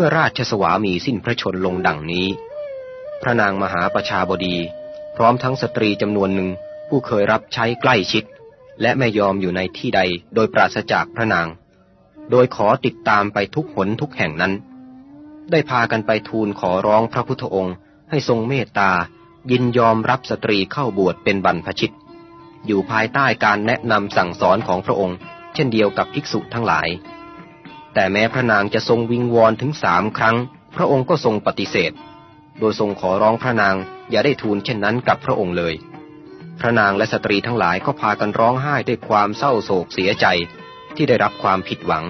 [0.00, 2.26] มื่อราชสวามีสิ้นพระชนลงดังนี้
[3.22, 4.56] พระนางมหาประชาบดี
[5.16, 6.50] พร้อมทั้งสตรีจำนวนหนึ่ง
[6.88, 8.24] ผู้เคยรับใช้ใกล้ชิด
[8.80, 10.00] และไม่ยอมอยู่ในที่ใด
[10.34, 11.48] โดยปราศจากพระนาง
[12.30, 14.52] โดยขอติดตามไปทุกหนทุกแห่งนั้น
[15.50, 17.74] ได้พากันไปทูลขอร้องพระพุทธองค์
[18.10, 18.90] ให้ทรงเมตตา
[19.50, 21.94] ยินยอมรับสตรีเข้าบวชเป็นบรรพชิต
[22.66, 25.16] อยู่ภายใต้การแนะนำสั่งสอนของพระองค์
[25.54, 26.88] เช่นเดียวกับภิกษุทั้งหลาย
[27.94, 30.36] แต่แม้พระนางจะทรงวิงวอนถึงสามครั้ง
[30.76, 31.92] พระองค์ก็ทรงปฏิเสธ
[32.58, 33.76] โดยทรงขอร้องพระนาง
[34.10, 35.74] อย่าได้ทูลเช่นนั้นกับพระองค์เลย
[36.60, 40.26] พระนางและสตรีทั้งหลายก็พากันร้องไห้ด้วยความเศร้าโศกเสียใจ
[40.96, 42.04] ที่ได้รับความผิดหวัง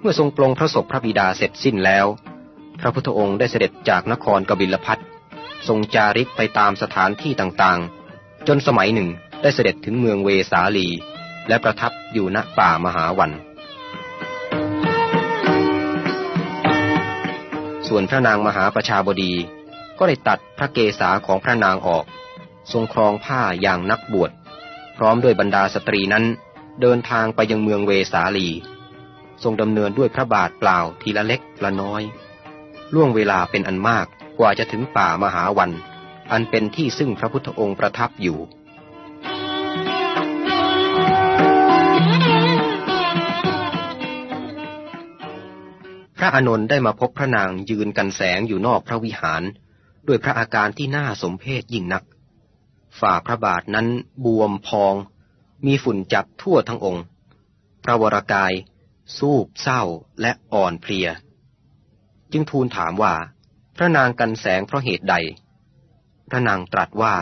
[0.00, 2.06] เมื่อทรงปลงพระศพพระบิดาเสร็จสิ้นแล้ว
[2.80, 4.98] พระพุทธองค์ได้เสด็จจากนครกบิลพัท
[5.68, 8.03] ทรงจาริกไปตามสถานที่ต่างๆ
[8.48, 9.08] จนสมัยหนึ่ง
[9.42, 10.88] ได้เสด็จถึงเมืองเวสาลี
[11.48, 13.30] และประทับอยู่ณป่ามหาวัน
[17.88, 19.32] ส่วนพระนางมหาประชาบดี
[19.98, 22.04] ก็ได้ตัดพระเกศาของพระนางออก
[22.72, 24.30] ทรงครองผ้าอย่างนักบวช
[24.96, 26.24] พร้อมด้วยบรรดาสตรีนั้น
[26.80, 28.48] เดินทางไปยังเมืองเวสาลี
[29.42, 32.02] ทรงดำเนินด้วยพระบาทเปล่าทีละเล็กละน้อย
[32.94, 34.06] ล่วงเวลาเป็นอันมาก
[34.38, 35.70] กว่าจะถึงป่ามหาวัน
[36.32, 38.38] อันเป็นที่ซึ่งพระพุทธองค์ประทับอยู่
[46.18, 49.42] พระอานนท์ได้มาพบพระนางยืนกันแสงอยู่นอกพระวิหาร
[50.06, 52.04] ด้วยพระอาการที่น่าสมเพชยิ่งนัก
[53.00, 53.86] ฝ่าพระบาทนั้น
[54.24, 54.94] บวมพอง
[55.66, 57.04] มีฝุ่นจับทั่วทั้งองค์
[57.84, 58.52] พระวรากาย
[59.18, 59.82] สูบเศร้า
[60.20, 61.08] และอ่อนเพลีย
[62.32, 63.14] จึงทูลถามว่า
[63.76, 65.14] พระนางกันแสงเพราะเหตุใด
[66.30, 67.14] พระนางตรัสว่า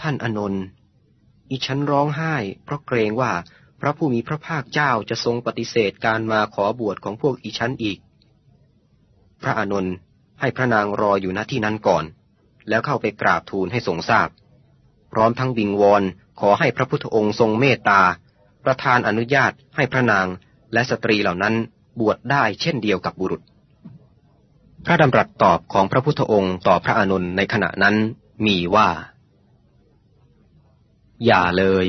[0.00, 0.64] ท่านอนนท์
[1.50, 2.34] อีฉันร้องไห้
[2.64, 3.32] เพราะเกรงว่า
[3.80, 7.98] พระผู้มีพระภาคเจ้าจะทรงปฏิเสธการมาขอบวชของพวกอีฉันอีก
[9.42, 9.94] พระอนนท์
[10.40, 12.04] ให้พระนางรออยู่ณที่นั้นก่อน
[12.68, 14.28] แล้วเข้าไปกราบทูลให้ทรงทราบ
[15.12, 16.02] พร้อมทั้งวิงวอน
[16.40, 18.02] ขอให้พระพุทธองค์ทรงเมตตา
[18.64, 20.26] ประทานอนุญาตให้พระนาง
[20.72, 21.54] และสตรีเหล่านั้น
[22.00, 23.42] บวชได้เช่นเดียวกับบุรุษ
[24.86, 27.96] พระดำรัสตอบของพระพุทธองค์ต่อพระอานนท์ในขณะนั้น
[28.46, 28.88] มีว่า
[31.26, 31.86] อย่าเลย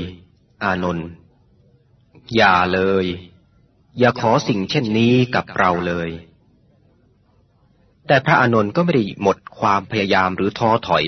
[0.64, 1.08] อานนท์
[2.36, 3.06] อย่าเลย
[4.00, 6.10] อย่าขอสิ่งเช่นนี้กับเราเลย
[8.08, 11.04] แต่พระอานนท์ก็ไม่ได้หมดความพยายามหรือท้อถอย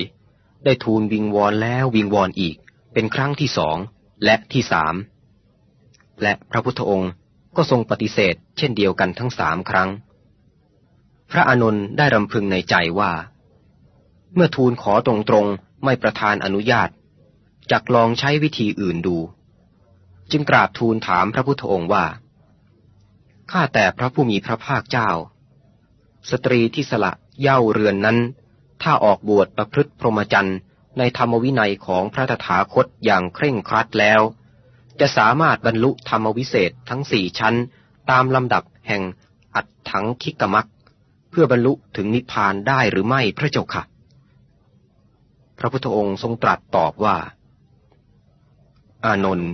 [0.66, 2.56] ได้ทูลวิงวอนแล้ววิงวอนอีก
[2.94, 3.78] เป็นครั้งที่สอง
[4.24, 4.96] และที่สาม
[6.22, 7.12] และพระพุทธองค์
[7.56, 9.90] ก็ทรงปฏิเสธเช่นเดียวกันทั้งสามครั้ง
[11.32, 13.12] พระอานนท์ได้รำพึงในใจว่า
[14.34, 16.90] เมื่อทูลขอตรงๆไม่ประทานอนุญาต
[17.72, 19.18] จักลองใช้วิธีอื่นดู
[20.32, 22.06] จึงกราบทูลถามพระพุทธองค์ว่า
[23.52, 25.10] ข้าแต่พระผู้มีพระภาคเจ้า
[26.30, 27.12] สตรีที่สละ
[27.42, 28.18] เย่าเรือนนั้น
[28.82, 30.58] ถ้าออกบวชประพฤติพรหมจรรย์
[30.98, 34.22] ในธรรมวินัยของพระตถาคตอย่างเคร่งครัดแล้ว
[35.00, 37.56] จะสามารถบรรลุธรรมวิเศษทั้งสี่ชั้น
[38.10, 39.04] ตามลำดับแห่ง
[39.56, 40.68] อัดถังคิกมัก
[41.38, 43.84] พื่อบรรลุถึงนิพพานได้หรือไม่พระเจ้าค่ะ
[45.60, 47.18] พระพุทธองค์ทรงตรัสตอบว่า
[49.06, 49.52] อานนท์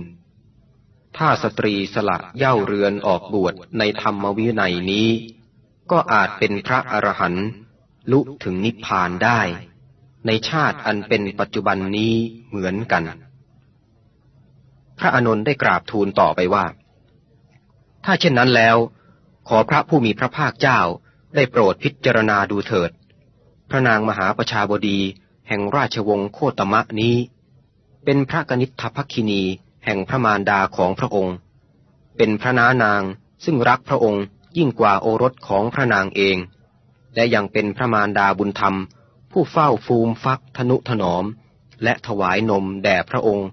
[1.16, 5.08] ถ้าสตรีสละเย่าเรือนออกบวชในธรรมวินัยนี้
[5.90, 7.46] ก็อาจเป็นพระอรหันต์
[8.12, 9.40] ลุถึงนิพพานได้
[10.26, 12.14] ในชาติอันเป็นปัจจุบันนี้
[12.48, 13.02] เหมือนกัน
[14.98, 16.64] พระอานนท์ได้กราบทูลต่อไปว่า
[18.04, 18.76] ถ้าเช่นนั้นแล้ว
[19.48, 20.80] ขอพระผู้มีพระภาคเจ้า
[21.34, 22.90] ได้โปรดพิจารณาดูเถิด
[23.70, 24.98] พระนางมหาประชาบดี
[25.48, 27.16] แห่งราชวงศ์โคตมะนี้
[28.04, 29.42] เป็นพระกนิษฐภัคินี
[29.84, 31.36] แห่งพระมารดาของพระองค์
[32.16, 33.02] เป็นพระนานาง
[33.44, 34.24] ซึ่งรักพระองค์
[34.56, 36.36] ยิ่งกว่าโอรสของพระนางเอง
[37.14, 38.76] และยังเป็นพระมารดาบุญธรรม
[39.32, 41.24] ผู้เฝ้าฟูมฟักธนุถนอม
[41.82, 43.48] และถวายนมแด่พระองค์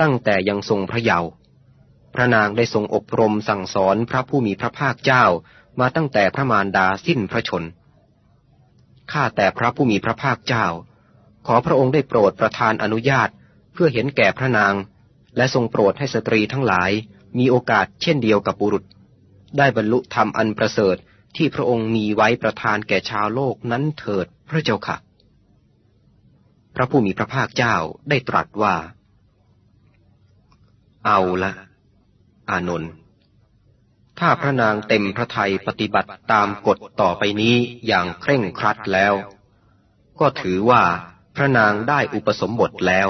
[0.00, 1.30] ตั้งแต่ยังทรงพระเยาว์
[2.14, 5.24] พระนางได้ทรงอบรมสั่งสอนพระผู้มีพระภาคเจ้า
[5.80, 7.64] มาตั้งแต่พระมารดาสิ้นพระชน
[9.12, 10.66] ข้าแต่พระผู้มีพระภาคเจ้า
[11.46, 13.28] ขอพระองค์ได้โปรดประทานอนุญาต
[13.72, 14.74] เพื่อเห็นแก่พระนาง
[15.36, 16.90] และทรงโปรดให้สตรีทั้งหลาย
[17.38, 18.84] มีโอกาสเช่นเดียวกับบุรุษ
[19.58, 20.96] ได้บรรลุธรรมอันประเสริฐ
[21.36, 24.96] ที่พระองค์มีไว้ประทานแก่ชาวโลกนั้นเถิดพระเจ้าค่ะ
[26.74, 27.76] พระผู้มีพระภาคเจ้า
[28.08, 28.74] ได้ตรัสว่า
[31.06, 31.52] เอาละ
[32.50, 32.92] อานนท์
[34.18, 37.54] ถ้าพระนางเต็มพระทัยปฏิบัติตามกฎต่อไปนี้
[37.86, 39.14] อย่างเคร่งครัดแล้ว
[40.20, 40.82] ก็ถือว่า
[41.36, 43.08] พระนางได้อุปสมบทแล้ว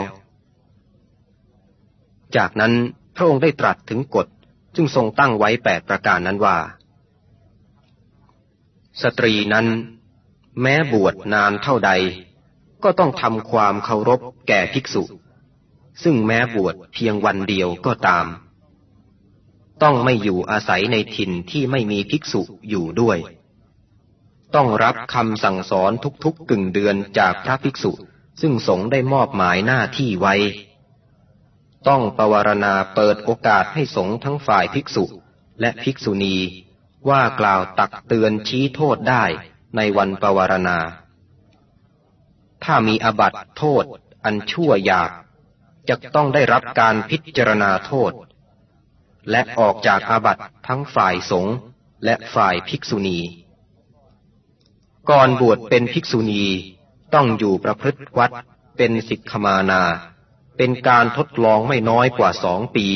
[2.37, 2.73] จากนั้น
[3.17, 4.27] พระองค์ได้ตรัสถึงกฎ
[4.75, 6.59] จึงทรงตั้งไว้แปดประการนั้นว่า
[9.03, 9.67] สตรีนั้น
[10.63, 11.93] แม้บวชนานเท่าใด
[12.85, 15.03] ก็ต้องทำความเคารพแก่ภิกษุ
[16.03, 18.27] ซึ่งแม้บวชเพียงวันเดียวก็ตาม
[19.83, 23.19] ต้องไม่อยู่อาศัยในถิ่นที่ไม่มีภิกษุอยู่ด้วย
[24.55, 25.93] ต้องรับคำสั่งสอน
[26.25, 27.93] ทุกๆกึ่งเดือนจากพระภิกษุ
[28.41, 30.35] ซึ่งสงได้มอบหมายหน้าที่ไว้
[31.89, 35.05] ต้องปวารณาเปิดโอกาสให้สงทั้งฝ่ายภิกษุ
[35.61, 36.37] และภิกษุณี
[37.09, 39.25] ว่ากล่าวตักเตือนชี้โทษได้
[39.77, 40.79] ในวันปวารณา
[42.65, 43.85] ถ้ามีอบัตโทษ
[44.25, 45.11] อันชั่วหยาบ
[45.89, 48.13] จะต้องได้รับการพิจารณาโทษ
[49.31, 51.57] และออกจากอาบัตทั้งฝ่ายสงฆ์
[52.05, 53.19] และฝ่ายภิกษุณี
[55.11, 56.45] ก่อนบวชเป็นภิกษุณี
[57.15, 58.31] ต้องอยู่ประพฤติวัด
[58.77, 59.83] เป็นสิกขมานา
[60.57, 62.87] เป็นการทดลองไม่น้อยกว่าสองปี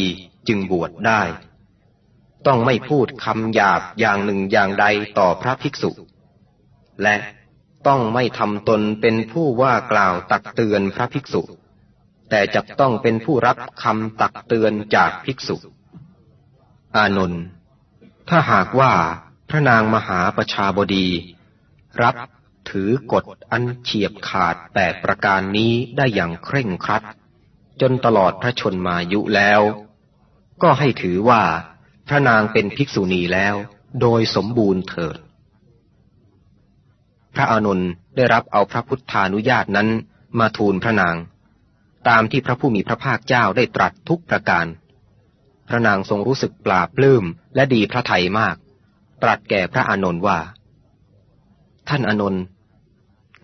[0.48, 1.22] จึงบวชได้
[2.46, 4.86] ต้องไม่พูดคำหยาบอย่างหนึ่งอย่างใด
[5.18, 5.90] ต่อพระภิกษุ
[7.02, 7.16] และ
[7.86, 11.42] ต้องไม่ทำตนเป็นผู้ว่ากล่าวตักเตือนพระภิกษุ
[12.30, 15.56] แต่จะต้องเป็นผู้รับคำตักเตือนจากภิกษุ
[16.96, 17.42] อานนท์
[18.28, 18.92] ถ้าหากว่า
[19.50, 21.08] พระนางมหาประชาบดี
[22.02, 22.14] รับ
[22.70, 27.02] ถือกฎอันเฉียบขาดแปดประการนี้ได้อย่างเคร่งครัด
[27.80, 29.60] จนตลอดพระชนมายุแล้ว
[30.62, 31.42] ก็ให้ถือว่า
[32.08, 33.54] พระนางเป็นภิกษุณีแล้ว
[34.00, 35.18] โดยสมบูรณ์เถิด
[37.34, 39.88] พระอานนท์ได้รับเอาพระพุทธานุญาตนั้น
[40.38, 41.16] มาทูลพระนาง
[42.08, 44.66] ตามที่พระผู้มีพระภาคเจ้าได้ตรัสทุกประการ
[45.68, 47.24] พระนางทรงรู้สึกปลาบปลื้ม
[47.54, 48.56] และดีพระทัยมาก
[49.22, 50.38] ตรัสแก่พระอานนท์ว่า
[51.88, 52.42] ท่านอานนท์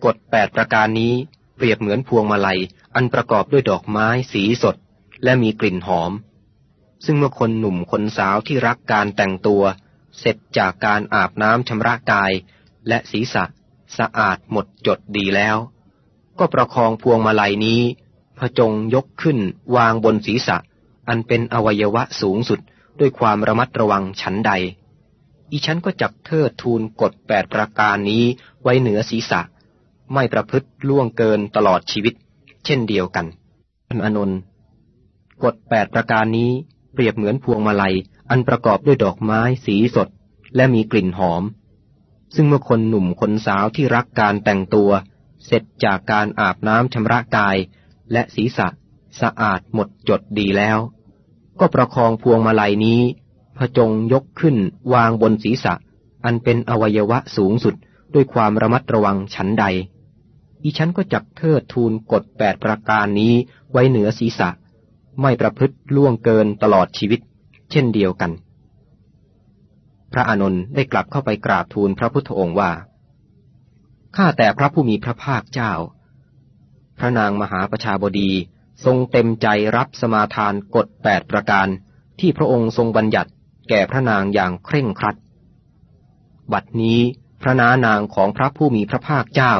[0.05, 1.13] กฎแปดประการนี้
[1.55, 2.59] เปรียบเหมือนพวงมาลัย
[2.95, 4.75] อันประกอบด้วยดอกไม้สีสด
[5.23, 6.11] และมีกลิ่นหอม
[7.05, 9.63] ซึ่งเมื่อคนหนุ่มคนสาวที่รักการแต่งตัว
[10.19, 12.31] เสร็จจากการอาบน้ำชำระกาย
[12.87, 13.43] และศีรษะ
[13.97, 15.57] สะอาดหมดจดดีแล้ว
[16.39, 17.81] ก็ประคองพวงมาลัยนี้
[18.37, 19.37] พจงยกขึ้น
[19.75, 20.57] วางบนศีรษะ
[21.09, 22.59] อันเป็นอวัยวะสูงสุด
[22.99, 24.51] ด้วยความระมัดระวังฉันใด
[25.51, 28.23] อีฉันก็จักเทิดทูลกฎแปดประการนี้
[28.63, 29.41] ไว้เหนือศีรษะ
[30.13, 32.13] ไม่ประพฤติล่วงเกินตลอดชีวิต
[32.65, 33.25] เช่นเดียวกัน
[33.87, 34.37] ท่านอนนท์
[35.43, 36.51] กฎแปดประการนี้
[36.93, 37.95] เปรียบเหมือนพวงมาลัย
[38.29, 40.07] อันประกอบด้วยดอกไม้สีสด
[40.55, 41.43] และมีกลิ่นหอม
[42.35, 44.91] ซึ่งเมื่อคนหนุ่มคนสาวที่รักการแต่งตัว
[45.45, 47.57] เสร็จจากการอาบน้ำชำระกาย
[48.11, 48.67] และศีรษะ
[49.21, 50.77] สะอาดหมดจดดีแล้ว
[51.59, 53.01] ก็ประคองพวงมาลัยนี้
[53.57, 54.55] พจงยกขึ้น
[54.93, 55.73] วางบนศีรษะ
[56.25, 57.75] อันเป็นอวัยวะสูงสุด
[58.13, 59.65] ด้วยความระมัดระวังฉันใด
[60.63, 63.33] อีฉันก็จักเทิดทูลกฎแปดประการนี้
[63.71, 64.49] ไว้เหนือศีรษะ
[65.21, 67.19] ไม่ประพฤติล่วงเกินตลอดชีวิต
[67.71, 68.31] เช่นเดียวกัน
[70.13, 72.71] พระอานนท์ได้กลับเข้าไปกราบทูลพระพุทธองค์ว่า
[74.15, 75.71] ข้าแต่พระผู้มีพระภาคเจ้า
[76.97, 78.31] พระนางมหาประชาบดี
[78.85, 81.67] ทรงเต็มใจรับสมาทานกฎแปดประการ
[82.19, 83.31] ที่พระองค์ทรงบัญญัติ
[83.69, 85.15] แก่พระนางอย่างเคร่งครัด
[86.53, 86.99] บัดนี้
[87.41, 89.53] พระนานางของพระผู้มีพระภาคเจ้า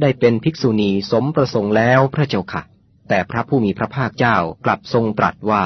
[0.00, 2.62] ได้เป็นภิกษุณีสมประสงค์แล้วพระเจ้าค่ะ
[3.08, 5.64] แต่พระผู้มีพระภาคเจ้ากลับทรงตรัสว่า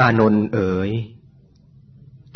[0.00, 0.90] อานนท์เอ๋ย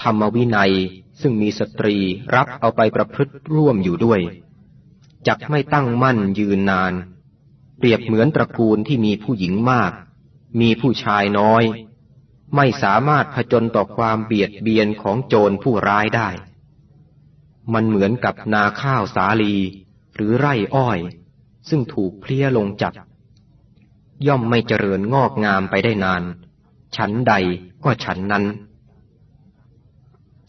[0.02, 0.72] ธรรมวินัย
[1.20, 1.96] ซึ่งมีสตรี
[2.34, 4.20] รับเอาไปประพฤติร่วมอยู่ด้วย
[5.26, 6.92] จักไม่ตั้งมั่นยืนนาน
[7.78, 9.92] เปรียบเหมือนตระกูลที่มีผู้หญิงมาก
[10.60, 11.62] มีผู้ชายน้อย
[12.56, 16.28] ไม่สามารถผจญต่อความเบียดเบียนของโจรผู้ร้ายได้
[17.74, 19.56] มันเหมือนกับนาข้าวสาลี
[20.14, 20.98] หรือไร่อ้อย
[21.68, 22.92] ซึ่งถูกเพลี้ยลงจับ
[24.26, 26.22] ย่อมไม่เจริญงอกงามไปได้นาน
[26.96, 27.34] ฉันใด
[27.84, 28.44] ก็ฉันนั้น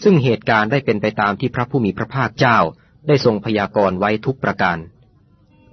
[0.04, 2.58] ซึ่งเหตุการณ์ได้เป็นไปตามที่พระผู้มีพระภาคเจ้า
[3.08, 4.78] ได้ทรงพยากรณ์ไว้ทุกประการ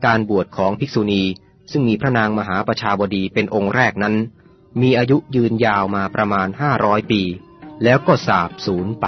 [0.04, 1.22] การบวชของภิกษุณี
[1.70, 4.14] ซึ่งมีพระนางมหาประชาบดีเป็นองค์แรกนั้น
[4.82, 7.22] มีอายุยืนยาวมาประมาณห้าร้อยปี
[7.84, 9.06] แล้วก็สาบสูญไป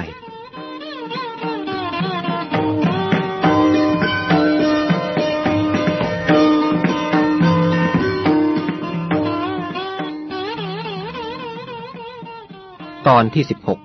[13.09, 13.81] ตอนที่สิบหก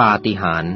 [0.00, 0.74] ปาฏิหาริย์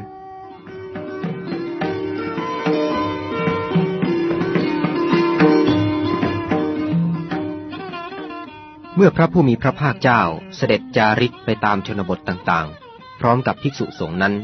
[9.06, 10.22] มื่อพระผู้มีพระภาคเจ้า
[10.56, 14.34] เสด็จจาริกไปตามชนบทต่างๆ พร้อมกับภิกษุสงฆ์นั้น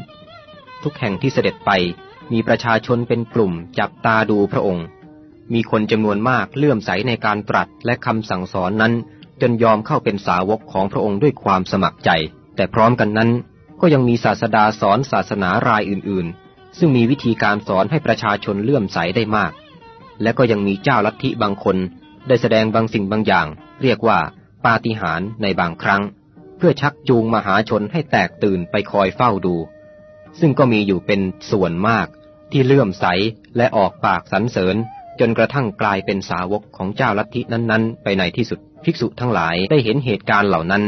[0.83, 1.71] ทุกแห่งที่เสด็จไป
[2.31, 4.85] มีประชาชนเป็นกลุ่มจับตาดูพระองค์
[5.53, 8.93] มีคนจำนวนมากเลื่อมใสในการตรัสและคำสั่งสอนนั้น
[9.41, 12.09] จนยอมเข้าเป็นสาวกของพระองค์ด้วยความสมัครใจ
[12.55, 13.29] แต่พร้อมกันนั้น
[13.81, 19.51] ก็ยังมีศาสดาสอนศาสนารายอื่นๆ ซึ่งมีวิธีการสอนให้ประชาชนเลื่อมใสได้มาก
[20.21, 21.77] และก็ยังมีเจ้าลัทธิบางคน
[22.27, 23.47] ได้แสดงบางสิ่งบางอย่าง
[23.83, 24.19] เรียกว่า
[24.65, 26.03] ปาฏิหาริย์ในบางครั้ง
[26.57, 29.55] เพื่อชักจูงมหาชนให้แตกตื่นไปคอยเฝ้าดู
[30.39, 31.21] ซึ่งก็มีอยู่เป็น
[31.51, 32.07] ส่วนมาก
[32.51, 33.05] ที่เลื่อมใส
[33.57, 34.75] และออกปากสรรเสริญ
[35.19, 40.83] จนกระทั่งกลายเป็นสาวกของเจ้าลัทธินั้นๆ ไปในที่สุดภิกษุทั้งหลายได้เห็นเหตุการณ์เหล่านั้น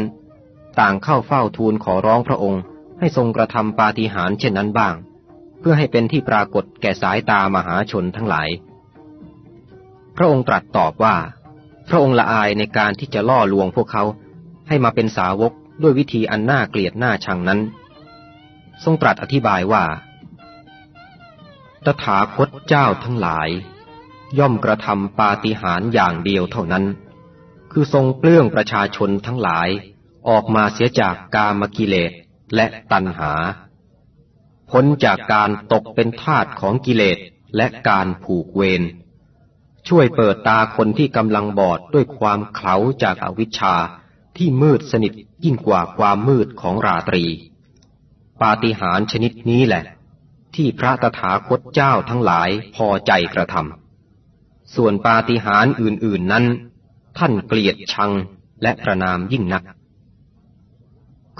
[0.80, 2.62] ต่างเข้าเฝ้าทูลขอร้องพระองค์
[3.00, 4.96] ให้ทรงกระทำปาฏิหาริย์เช่นนั้นบ้าง
[5.60, 8.50] เพื่อให้เป็นที่ปรากฏแก่สายตามหาชนทั้งหลาย
[10.18, 11.16] พระองค์ตรัสตอบว่า
[11.94, 14.04] ระองค์ละอายในการที่จะล่อลวงพวกเขา
[14.68, 17.60] ให้มาเป็นสาวกด้วยวิธีอันน่าเกลียดน่าชังนั้น
[18.84, 19.84] ทรงตรัสอธิบายว่า
[21.86, 23.50] ตถาคตเจ้าทั้งหลาย
[24.40, 26.86] ย่อมกระทำปาฏิหาริย์อย่างเดียวเท่านั้น
[27.72, 29.70] คือทรงเปลื้องประชาชนทั้งหลาย
[30.30, 32.12] ออกมาเสียจากกามกิเลส
[32.56, 33.34] และตัณหา
[34.72, 37.18] พ้นจากการตกเป็นทาสของกิเลส
[37.56, 38.82] และการผูกเวร
[39.88, 43.76] ช่วยเปิดตาคนที่กำลังบอดด้วยความเขลาจากอาวิชชา
[44.38, 47.26] ที่มืดสนิทยิ่งกว่าความมืดของราตรี
[48.42, 49.84] ปาฏิหาริย์ชนิดนี้แหละ
[50.56, 56.46] ที่พระตถาคตเจ้าทั้งหลายพอใจกระทำส่วนปาฏิหาริย์อื่น ๆนั้น
[57.18, 58.12] ท่านเกลียดชัง
[58.62, 59.64] และประนามยิ่งนัก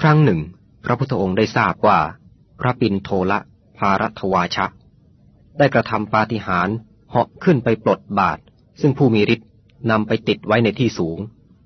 [0.00, 0.40] ครั้งหนึ่ง
[0.84, 1.98] พระพุทธองค์ได้ทราบว่า
[2.60, 3.38] พระปินโทละ
[3.78, 4.66] ภารัตวาชะ
[5.58, 6.76] ได้กระทำปาฏิหาริย์
[7.14, 8.38] เหาะขึ้นไปปลดบาท
[8.80, 9.48] ซึ่งผู้มีฤทธิ์
[9.90, 11.18] นำไปติดไว้ในที่สูง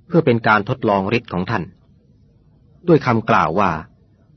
[0.06, 1.64] เพื่อเป็นการทดลองฤทธิ์ของท่าน
[2.88, 3.70] ด้วยคำกล่าวว่า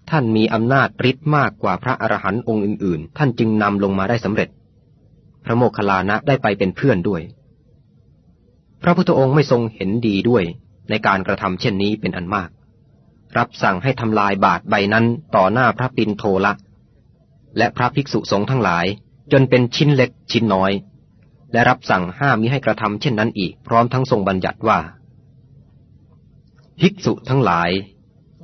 [0.09, 4.49] ท่านมีอำนาจฤทธิ์มากกว่าพระอรหันต์องค์อื่นๆ ท่านจึงนำลงมาได้สำเร็จ
[5.45, 7.21] พระโมคคัลลานะได้ไปเป็นเพื่อนด้วย
[8.83, 10.43] พระพุทธองค์ไม่ทรงเห็นดีด้วย
[10.89, 12.49] ในการกระทำเช่นนี้เป็นอันมาก
[13.37, 16.53] รับสั่งให้ทำลายบาทใบนั้นต่อหน้าพระปินโทละ
[17.57, 18.85] และพระภิกษุสงฆ์ทั้งหลาย
[19.31, 20.71] จนเป็นชิ้นเล็กชิ้นน้อย
[21.53, 24.79] และรับสั่งห้ามมิให้กระทำเช่นนั้นอีก พร้อมทั้งทรงบัญญัติว่า
[26.79, 27.69] ภิกษุทั้งหลาย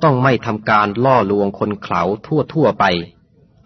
[0.02, 2.84] ต้องไม่ทำการล่อลวงคนเขาทั่วทั่วไป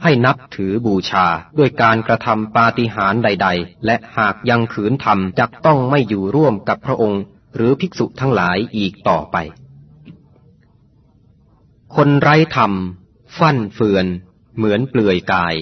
[0.02, 1.26] ให้นับถือบูชา
[1.58, 7.22] ด้วยการกระทำปาฏิหาริย์ใด ๆ และหากยังขืนทำจักต้องไม่อยู่ร่วมกับพระองค์
[7.56, 9.36] หรือภิกษุทั้งหลายอีกต่อไป
[11.96, 12.72] คนไร้ธรรม
[13.38, 14.06] ฟั่นเฟือน
[14.56, 15.54] เหมือนเปลือยกาย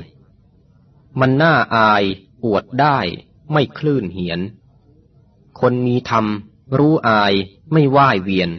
[1.20, 2.03] มันน่าอาย
[2.45, 2.99] อวดได้
[3.53, 4.40] ไม่คลื่นเหียน
[5.61, 6.26] คนมีธรรม
[6.78, 7.34] รู้อาย
[7.72, 8.51] ไม่ว่ายเวียน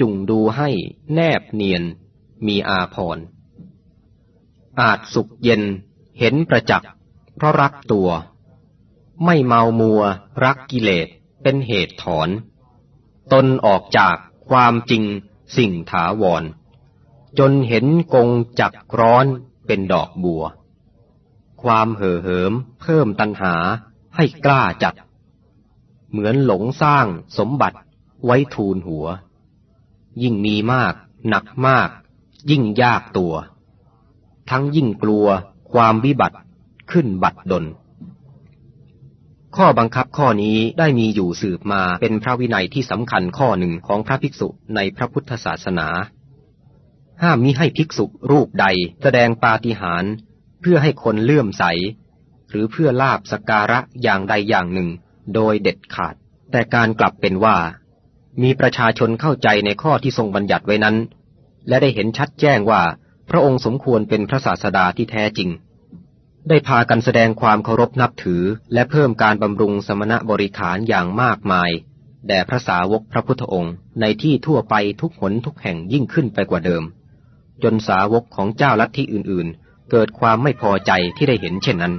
[0.00, 0.70] จุงดูให้
[1.14, 1.82] แนบเนียน
[2.46, 3.18] มีอาพร
[4.80, 5.62] อาจสุขเย็น
[6.18, 6.90] เห็นประจักษ์
[7.36, 8.08] เพราะรักตัว
[9.24, 10.02] ไม่เมามัว
[10.44, 11.08] รักกิเลส
[11.42, 12.28] เป็นเหตุถอน
[13.32, 14.16] ตนออกจาก
[14.48, 15.04] ความจริง
[15.56, 16.44] สิ่งถาวร
[17.38, 18.28] จนเห็นกง
[18.60, 19.26] จักร้อน
[19.66, 20.42] เป็นดอกบัว
[21.62, 23.54] ความเห่อเหิม เพิ่มตัณหา
[24.16, 24.94] ให้กล้าจัด
[26.10, 27.06] เหมือนหลงสร้าง
[27.38, 27.78] สมบัติ
[28.24, 29.06] ไว้ทูลหัว
[30.22, 30.94] ยิ่งมีมาก
[31.28, 31.88] หนักมาก
[32.50, 33.34] ยิ่งยากตัว
[34.50, 35.26] ทั้งยิ่งกลัว
[35.72, 36.38] ความวิบัติ
[36.90, 37.64] ขึ้นบัดดล
[39.56, 45.88] ข้อบังคับข้อนี้ได้มีอยู่สืบมาเป็นพระวินัยที่สำคัญข้อหนึ่งของพระภิกษุในพระพุทธศาสนา
[47.22, 48.66] ห้ามมิให้ภิกษุรูปใด
[49.02, 50.12] แสดงปาฏิหาริย์
[50.62, 51.64] เพื่อให้คนเลื่อมใส
[52.50, 54.88] หรือเพื่อลาบสการะอย่างใดอย่างหนึ่ง
[55.34, 56.14] โดยเด็ดขาด
[56.50, 57.56] แต่การกลับเป็นว่า
[58.42, 60.96] มีประชาชนเข้าใจในข้อที่ทรงบัญญัติไว้นั้น
[61.68, 62.82] และได้เห็นชัดแจ้งว่า
[63.30, 65.50] พระองค์สมควรเป็นพระศาสดาที่แท้จริง
[66.48, 68.42] ได้พากันแสดงความเคารพนับถือ
[68.72, 71.70] และเพิ่มการบำรุงสมณบริขารอย่างมากมาย
[72.28, 76.82] แด่พระสาวกพระพุทธองค์ในที่ทั่วไปทุกหนทุกแห่งยิ่งขึ้นไปกว่าเดิม
[77.62, 79.61] จนสาวกของเจ้าลัทธิอื่นๆ
[79.94, 81.94] เกิดความไม่พอใจที่ได้เห็นเช่นนั้น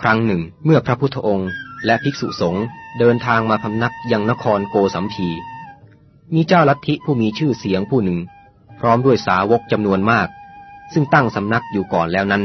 [0.00, 1.50] ครั้งหนึ่ง เมื่อพระพุทธองค์
[1.86, 2.64] และภิกษุสงฆ์
[2.98, 5.28] เดินทางมาพำนักยังนครโกสัมพี
[6.34, 8.18] มีเจ้าลัทธิผู้มีชื่อเสียงผู้หนึ่ง
[8.80, 10.28] พร้อมด้วยสาวกจำนวนมาก
[10.92, 12.44] ซึ่งตั้งสำนักอยู่ก่อนแล้วนั้น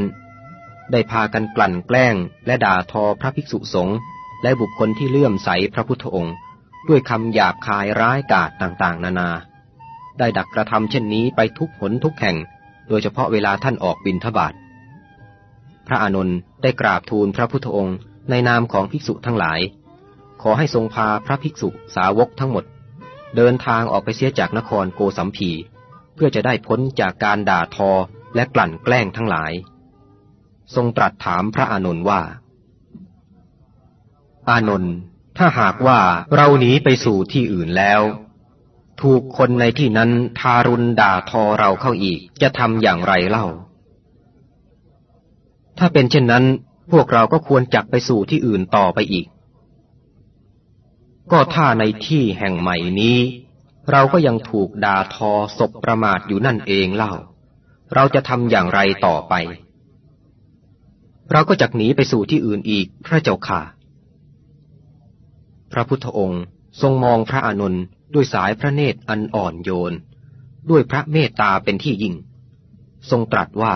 [0.92, 2.16] ได้พากันกลั่นแกล้ง
[2.46, 3.98] และด่าทอพระภิกษุสงฆ์
[4.44, 6.36] และบุคคลที่เลื่อมใสพระพุทธองค์
[6.88, 9.30] ด้วยคำหยาบคายร้ายกาจต่างๆ นานา
[10.20, 12.38] ได้ดักกระทำเช่นนี้ไปทุกหนทุกแห่ง
[12.90, 14.54] โดยเฉพาะเวลาท่านออกบินทบาท
[15.88, 17.98] พระอานนท์ได้กราบทูลพระพุทธองค์
[18.30, 19.60] ในนามของภิกษุทั้งหลาย
[20.42, 22.66] ขอให้ทรงพาพระภิกษุสาวกทั้งหมด
[23.36, 25.52] เดินทางออกไปเสียจากนครโกสัมพี
[26.16, 27.92] เพื่อจะได้พ้นจากการด่าทอ
[28.36, 29.52] และกลั่นแกล้งทั้งหลาย
[30.76, 32.22] ทรงตรัสถามพระอานนท์ว่า
[34.50, 34.94] อานนท์
[35.38, 36.00] ถ้าหากว่า
[36.36, 38.02] เราหนีไปสู่ที่อื่นแล้ว
[39.02, 43.46] ถูกคนในที่นั้นทารุณด่าทอเราเข้าอีกจะทำอย่างไรเล่า
[45.78, 46.46] ถ้าเป็นเช่นนั้น
[46.92, 49.26] พวกเราก็ควรจักไปสู่ที่อื่นต่อไปอีก
[51.32, 53.18] ก็ถ้าในที่แห่งใหม่นี้
[53.92, 57.14] เราก็ยังถูกด่าทอศพประมาทอยู่นั่นเองเล่า
[57.96, 59.34] เราจะทำอย่างไรต่อไป
[61.32, 63.62] เราก็จะหนีไปสู่ที่อื่นอีกพระเจ้าค่ะ
[65.72, 66.44] พระพุทธองค์
[66.82, 69.94] ทรงมองพระอานนท์ด้วยสายพระเนตรอันอ่อนโยน
[70.70, 72.16] ด้วยพระเมตตาเป็นที่ยิ่ง
[73.10, 73.76] ทรงตรัสว่า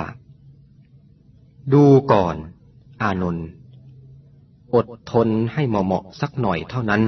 [1.74, 2.36] ดูก่อน
[3.02, 3.48] อานนท์
[4.76, 7.04] อดทนให้เหมาะๆสักหน่อยเท่านั้น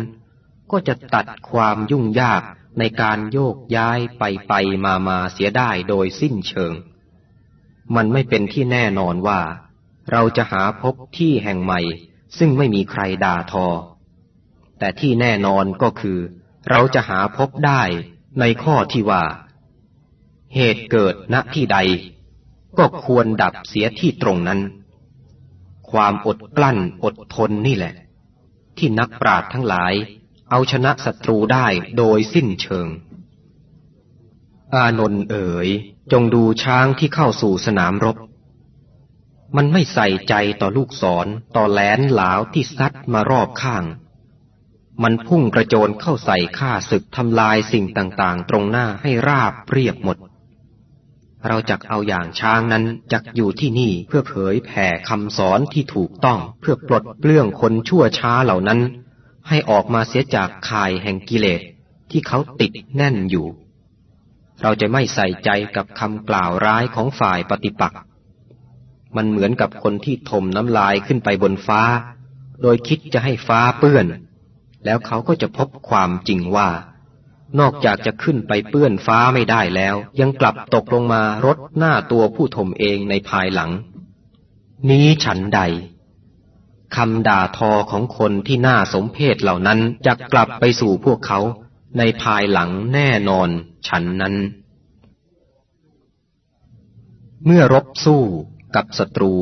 [0.71, 2.41] ก็จะตัดความยุ่งยาก
[2.79, 4.53] ในการโยกย้ายไปไป
[4.85, 6.73] มามาเสียได้โดยสิ้นเชิง
[7.95, 9.39] มันไม่เป็นที่แน่นอนว่า
[10.11, 11.81] เราจะหาพบที่แห่งใหม่
[12.37, 13.67] ซึ่งไม่มีใครด่าทอ
[14.79, 16.19] แต่ที่แน่นอนก็คือ
[16.69, 17.81] เราจะหาพบได้
[18.39, 19.23] ในข้อที่ว่า
[20.55, 21.77] เหตุเกิดณที่ใด
[22.77, 24.59] ก็ควรดับเสียที่ตรงนั้น
[25.91, 27.93] ความอดกลั้นอดทนนี่แหละ
[28.77, 29.93] ที่นักปราชญ์ทั้งหลาย
[30.49, 32.87] เอาชนะศัตรูได้โดยสิ้นเชิง
[34.75, 35.69] อานนท์เอ๋ย
[36.11, 38.17] จงดูช้างที่เข้าสู่สนามรบ
[39.55, 43.83] มันไม่ใส่ใจต่อลูกศรต่อแหลนหลาวที่ซัดมารอบข้าง
[45.03, 50.17] มันพุ่งกระโจนเข้าใส่ข้าศึกทำลายสิ่งต่างๆ ตรงหน้าให้ราบเรียบหมด
[51.47, 52.83] เราจักเอาอย่างช้างนั้น
[53.13, 58.79] จักอยู่ที่นี่เพื่อเผยแผ่คำสอนที่ถูกต้องเพื่อปลดเปลื้องคนชั่วช้าเหล่านั้น
[59.49, 61.61] ให้ออกมาเสียจากข่ายแห่งกิเลส
[62.11, 63.47] ที่เขาติดแน่นอยู่
[64.61, 67.99] เราจะไม่ใส่ใจกับคำกล่าวร้ายของฝ่ายปฏิปักษ์
[69.15, 71.81] มันเหมือนกับคนที่ถมน้ำลายขึ้นไปบนฟ้า
[72.61, 74.05] โดยคิดจะให้ฟ้าเปื้อน
[74.85, 76.69] แล้วเขาก็จะพบความจริงว่า
[77.59, 83.71] นอกจากจะขึ้นไปเปื้อนฟ้าไม่ได้แล้ว ยังกลับตกลงมารดหน้าตัวผู้ถมเองในภายหลัง
[84.89, 85.61] นี้ฉันใด
[86.95, 91.39] คำด่าทอของคนที่น่าสมเพศเหล่านั้นจะกลับไปสู่พวกเขา
[91.97, 93.49] ในภายหลังแน่นอน
[93.87, 94.35] ฉันนั้น
[97.45, 98.23] เมื่อรบสู้
[98.75, 99.33] กับศัตรู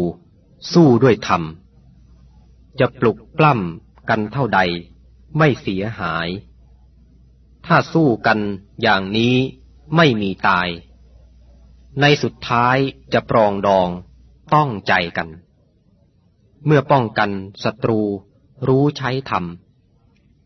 [0.74, 1.44] สู้ด้วยธรรม
[2.80, 4.60] จะปลุกปล้ำกันเท่าใด
[5.38, 6.28] ไม่เสียหาย
[7.66, 8.40] ถ้าสู้กัน
[8.82, 9.36] อย่างนี้
[9.96, 10.68] ไม่มีตาย
[12.02, 12.78] ในสุดท้าย
[13.14, 13.90] จะปรองดอง
[14.54, 15.30] ต้องใจกัน
[16.66, 17.32] เมื่อป้องกัน
[17.64, 18.02] ศัตรู
[18.68, 19.46] รู้ใช้ธรรม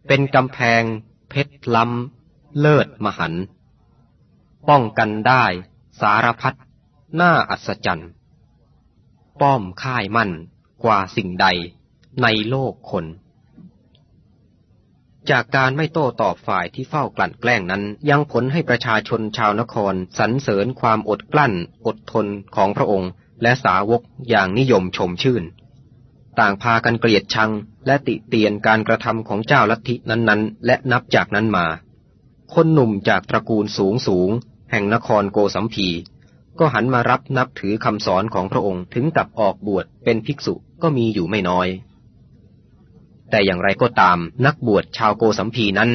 [0.08, 0.84] เป็นกำแพง
[1.30, 3.34] เพชรล้ำเลิศมหัน
[4.70, 5.46] ป้องกันได้
[6.02, 6.58] สารพัด
[7.20, 8.12] น้าอัศจรรย์
[9.42, 10.32] ป้อมค่ายมั่น
[10.84, 11.48] กว่าสิ่งใด
[12.24, 13.06] ในโลกคน
[15.30, 21.54] จากการไม่โต้ตอบฝ่ายที่เฝ้ากลั่นแกล้งนั้น ยังผลให้ประชาชนชาวนครสรรเสริญความอดกลั้น
[21.88, 23.12] อดทนของพระองค์
[23.42, 25.44] และสาวกอย่างนิยมชมชื่น
[26.40, 27.52] ต่างพากันเกลียดชัง
[27.86, 31.66] และติเตียนการกระทำของเจ้าลัทธินั้นๆ และนับจากนั้นมา
[32.54, 34.30] คนหนุ่มจากตระกูลสูงสูง
[34.72, 35.88] แห่งนครโกสัมพี
[36.60, 41.68] ก็หันมารับนับถือคำสอนของพระองค์ถึงกับออกบวชเป็นภิกษุก็มีอยู่ไม่น้อย
[43.30, 45.92] แต่อย่างไรก็ตามนักบวชชาวโกสัมพีนั้น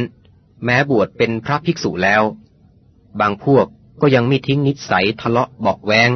[0.65, 2.23] แม้บวชเป็นพระภิกษุแล้ว
[3.21, 3.67] บางพวก
[4.01, 6.11] ก็ยังไม่ทิ้งนิสัยทะเลาะเบาแวง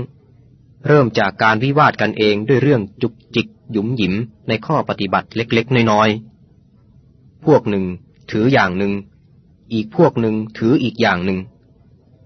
[0.87, 4.15] เริ่มจากการวิวาทกันเองด้วยเรื่องจุกจิกหยุมหยิม
[4.49, 7.85] ในข้อปฏิบัติเล็กๆน้อยๆ พวกหนึ่ง
[8.31, 8.93] ถืออย่างหนึ่ง
[9.73, 11.39] อีกพวกหนึ่งถืออีกอย่างหนึ่ง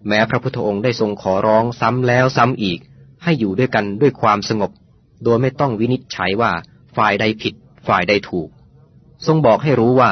[0.08, 2.78] แม้พระพุทธองค์ได้ทรงขอร้องซ้ำแล้วซ้ำอีก
[3.22, 4.70] ให้อยู่ด้วยกันด้วยความสงบ
[5.24, 6.52] โดยไม่ต้องวินิจฉัยว่า
[6.96, 7.54] ฝ่ายใดผิด
[7.86, 8.48] ฝ่ายใดถูก
[9.26, 10.10] ทรงบอกให้รู้ว่า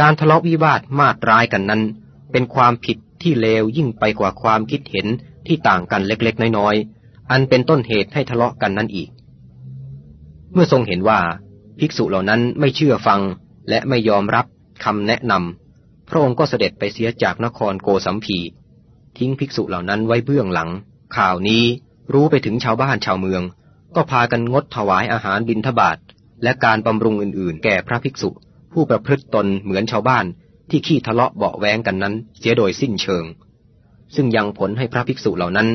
[0.00, 1.82] การทะเลาะวิวาทมาดร้ายกันนั้น
[2.32, 5.06] เป็นความผิดที่เลวยิ่งไปกว่าความคิดเห็น
[5.46, 9.08] ที่ต่างกันเล็กๆ น้อยๆ อันเป็นต้นเหตุให้ทะเลาะกันนั่นอีก
[10.52, 11.20] เมื่อทรงเห็นว่า
[11.78, 13.20] ภิกษุเหล่านั้นไม่เชื่อฟัง
[13.68, 14.46] และไม่ยอมรับ
[14.84, 18.38] คำแนะนำพระองค์ก็เสด็จไปเสียจากนครโกสัมพี
[19.18, 20.70] ทิ้งภิกษุเหล่านั้นไว้เบื้องหลัง
[21.16, 21.64] ข่าวนี้
[22.12, 23.42] รู้ไปถึงชาวบ้านชาวเมือง
[23.96, 25.98] ก็พากันงดถวายอาหารบิณฑบาต
[26.42, 28.30] และการบำรุงอื่นๆ แก่พระภิกษุ
[28.72, 30.24] ผู้ประพฤติตนเหมือนชาวบ้าน
[30.70, 33.24] ที่ขี้ทะเลาะเบาแวงกันนั้น เสียโดยสิ้นเชิง
[34.14, 35.68] ซึ่งยังผลให้พระภิกษุเหล่านั้น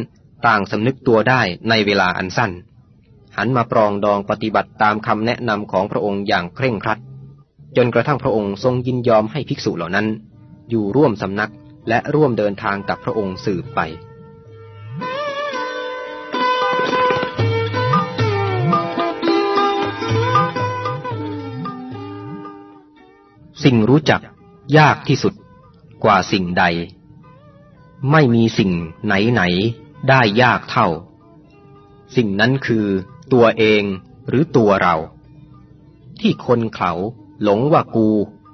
[0.48, 2.52] ต่างสำนึกตัวได้ในเวลาอันสั้น
[3.38, 7.00] หันมาปรองดองปฏิบัติตามคำแนะนำของพระองค์อย่างเคร่งครัด
[7.78, 10.08] จนกระทั่งพระองค์ทรงยินยอมให้ภิกษุเหล่านั้น
[10.70, 11.52] อยู่ร่วมสำนัก
[11.90, 13.82] และร่วมเดินทางกับพระองค์สืบไป
[23.64, 24.22] สิ่งรู้จัก
[24.78, 25.34] ยากที่สุด
[26.04, 26.66] กว่าสิ่งใด
[28.12, 28.72] ไม่มีสิ่ง
[29.06, 29.42] ไหนไหน
[30.10, 30.88] ได้ยากเท่า
[32.16, 32.86] สิ่งนั้นคือ
[33.34, 33.84] ตัวเอง
[34.28, 34.96] หรือตัวเรา
[36.20, 36.92] ที่คนเขา
[37.44, 38.08] หลงว่ากู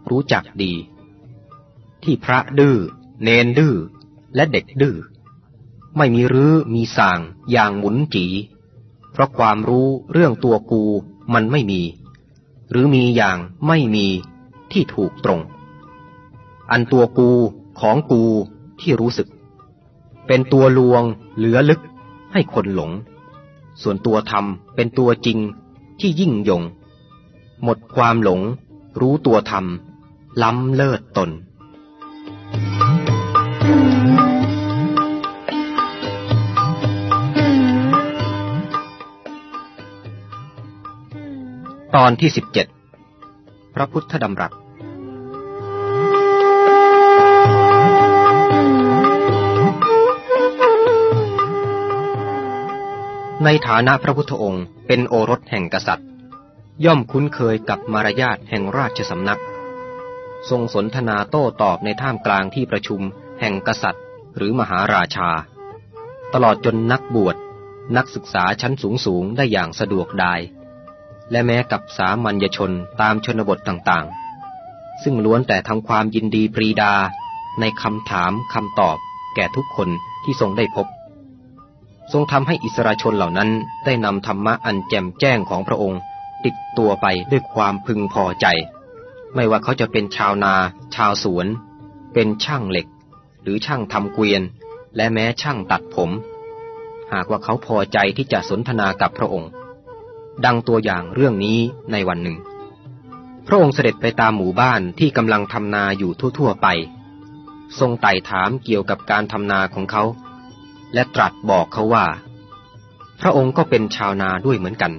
[0.09, 0.73] รู้จักดี
[2.03, 2.77] ที่พระดื้อ
[3.23, 3.75] เนนดื้อ
[4.35, 4.97] และเด็กดื้อ
[5.97, 7.19] ไม่มีรื้อมีสาง
[7.51, 8.25] อย่างหมุนจี
[9.11, 10.83] เพราะความรู้เรื่องตัวกู
[11.33, 11.81] มันไม่มี
[12.69, 14.07] หรือมีอย่างไม่มี
[14.71, 15.41] ที่ถูกตรง
[16.71, 17.29] อันตัวกู
[17.79, 18.23] ของกู
[18.79, 19.27] ที่รู้สึก
[20.27, 21.03] เป็นตัวลวง
[21.35, 21.81] เหลือลึก
[22.33, 22.91] ให้คนหลง
[23.81, 24.45] ส่วนตัวธรรม
[24.75, 25.39] เป็นตัวจริง
[25.99, 26.63] ที่ยิ่งยง
[27.63, 28.41] หมดความหลง
[28.99, 29.65] รู้ตัวธรรม
[30.43, 31.29] ล้ำเลิศตน
[42.03, 42.67] ตอนที่สิบเจ็ด
[43.75, 44.51] พระพุทธดำรัส
[53.43, 56.07] ในฐานะพระพุทธองค์เป็นโอรสแห่งกษัตริย์
[56.85, 59.41] ย่อมคุ้นเคยกับมารยาทแห่งราชสำนัก
[60.49, 63.01] ทรงสนทนาโต้ตอบในท่ามกลางที่ประชุม
[63.39, 64.03] แห่งกษัตริย์
[64.35, 65.29] หรือมหาราชา
[66.33, 67.35] ตลอดจนนักบวช
[67.97, 70.35] นักศึกษาชั้นสูงสูงได้อย่างสะดวกได้
[71.31, 72.71] และแม้กับสามัญชน
[73.01, 76.93] ตามชนบทต่างๆ ซึ่งล้วนแต่ทำความยินดีปรีดา
[77.59, 78.97] ในคำถามคำตอบ
[79.35, 79.89] แก่ทุกคน
[80.23, 80.87] ที่ทรงได้พบ
[82.11, 83.49] ทรงทำให้อิสราชนเหล่านั้น
[83.85, 85.99] ได้นำธรรมะอันแจ่มแจ้งของพระองค์
[86.45, 88.47] ติดตัวไปด้วยความพึงพอใจ
[89.35, 90.53] ไม่ว่าเขาจะเป็นชาวนา
[90.95, 91.47] ชาวสวน
[92.13, 92.87] เป็นช่างเหล็ก
[93.41, 94.41] หรือช่างทำเกวียน
[94.95, 96.09] และแม้ช่างตัดผม
[97.13, 99.49] หากว่าเขาพอใจที่จะสนทนากับพระองค์
[100.45, 101.59] ดังตัวอย่างเรื่องนี้
[101.91, 102.37] ในวันหนึ่ง
[103.47, 106.67] พระองค์เสด็จไปตามหมู่บ้านที่กำลังทำนาอยู่ทั่วๆไป
[107.79, 110.03] ทรงไต่ถามเกี่ยวกับการทำนาของเขา
[110.93, 112.05] และตรัสบอกเขาว่า
[113.21, 114.93] พระองค์ก็เป็นชาวนาด้วยเหมือนกัน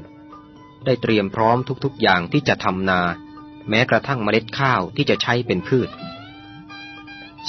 [0.84, 3.00] ได้เตรียมพร้อมทุกๆอย่างที่จะทำนา
[3.68, 5.88] แม้กระทั่งเมล็ดข้าวที่จะใช้เป็นพืช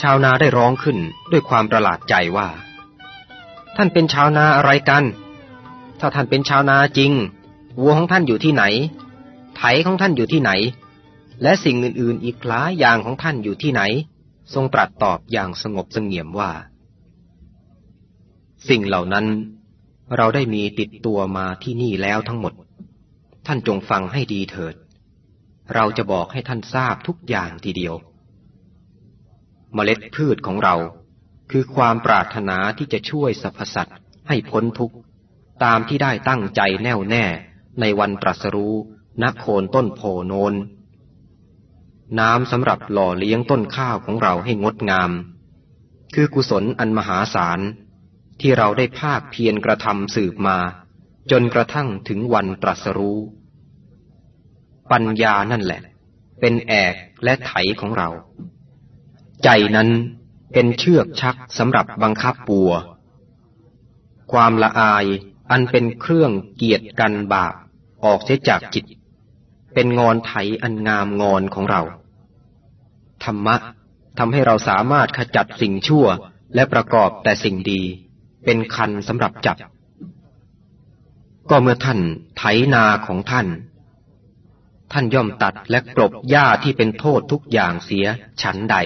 [0.01, 0.97] ชาวนาได้ร้องขึ้น
[1.31, 2.49] ด้วยความประหลาดใจว่า
[3.75, 5.03] ท่านเป็นชาวนาอะไรกัน
[5.99, 7.11] ถ้าท่านเป็นชาวนาจริง
[7.81, 8.63] วัวของท่านอยู่ที่ไหน
[9.57, 10.51] ไถของท่านอยู่ที่ไหน
[11.43, 13.81] และสิ่งอื่นๆ อีกหลายอย่างของท่านอยู่ที่ไหน
[14.53, 16.51] ทรงตรัสตอบอย่างสงบเสงี่ยมว่า
[18.69, 19.25] สิ่งเหล่านั้น
[20.15, 22.53] เราได้มีติดตัวมาที่นี่แล้วทั้งหมด
[23.47, 24.75] ท่านจงฟังให้ดีเถิด
[25.73, 27.95] เราจะบอกให้ท่านทราบทุกอย่างทีเดียว
[29.73, 30.75] เมล็ดพืชของเรา
[31.51, 34.95] คือความปรารถนาที่จะช่วยสรรพสัตว์ให้พ้นทุกข์
[35.63, 37.25] ตามที่ได้ตั้งใจแน่วแน่
[37.79, 38.75] ในวันตรัสรู้
[39.21, 40.53] ณโคนต้นโพโนน
[42.19, 45.11] น้ำสำหรับหล่อเลี้ยงต้นข้าวของเราให้งดงาม
[46.13, 47.59] คือกุศลอันมหาศาล
[48.39, 50.57] ที่เราได้ภาคเพียรกระทำสืบมา
[51.31, 53.19] จนกระทั่งถึงวันตรัสรู้
[54.91, 55.81] ปัญญานั่นแหละ
[56.39, 58.09] เป็นแอกและไถของเรา
[59.43, 59.89] ใจนั้น
[60.53, 62.71] เป็นเชือกชักสำหรับบังคับปัว
[64.31, 65.05] ความละอาย
[65.51, 67.53] อันเป็นเครื่องเกียดกันบาป
[68.05, 68.85] ออกเสียจากจิต
[69.73, 70.31] เป็นงอนไถ
[70.61, 71.81] อันงามงอนของเรา
[73.23, 73.55] ธรรมะ
[74.17, 76.05] ทำให้เราสามารถขจัดสิ่งชั่ว
[76.55, 77.81] และประกอบแต่สิ่งดี
[78.45, 79.57] เป็นคันสำหรับจับ
[81.49, 81.99] ก็เมื่อท่าน
[82.37, 82.43] ไถ
[82.73, 83.47] นาของท่าน
[84.93, 88.05] ท่านย่อมตัดและกลบหญ้าที่เป็นโทษทุกอย่างเสีย
[88.41, 88.77] ฉันใด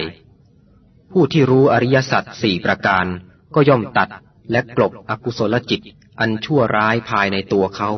[1.12, 3.06] ผู้ที่รู้อริยสัจสี่ประการ
[3.54, 4.08] ก็ย่อมตัด
[4.50, 5.80] และกลบอกุศลจิต
[6.20, 7.90] อันชั่วร้ายภายในตัวเขา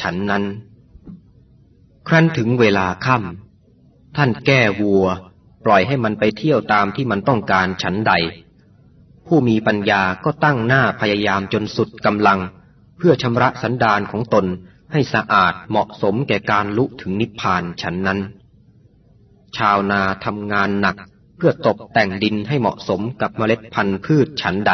[0.00, 0.44] ฉันนั้น
[2.08, 5.06] ครั้นถึงเวลาค่ำท่านแก้วัว
[5.64, 8.12] ปล่อยให้มันไปเที่ยวตามที่มันต้องการฉันใด
[9.26, 12.38] ผู้มีปัญญาก็ตั้งหน้าพยายามจนสุดกำลัง
[12.98, 14.46] เพื่อชำระสันดานของตน
[14.92, 18.20] ให้สะอาดเหมาะสมแก่การลุถึงนิพพานฉันนั้น
[19.56, 20.96] ชาวนาทำงานหนัก
[21.36, 24.72] เพื่อตกแต่งดินให้เหมาะสมกับเมล็ดพันธุ์พืชฉันใด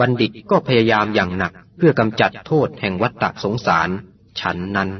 [0.00, 3.88] บัณฑิตก็พยายามอย่างหนัก เพื่อกำจัดโทษแห่งวัฏฏะสงสาร
[4.40, 4.90] ฉันนั้น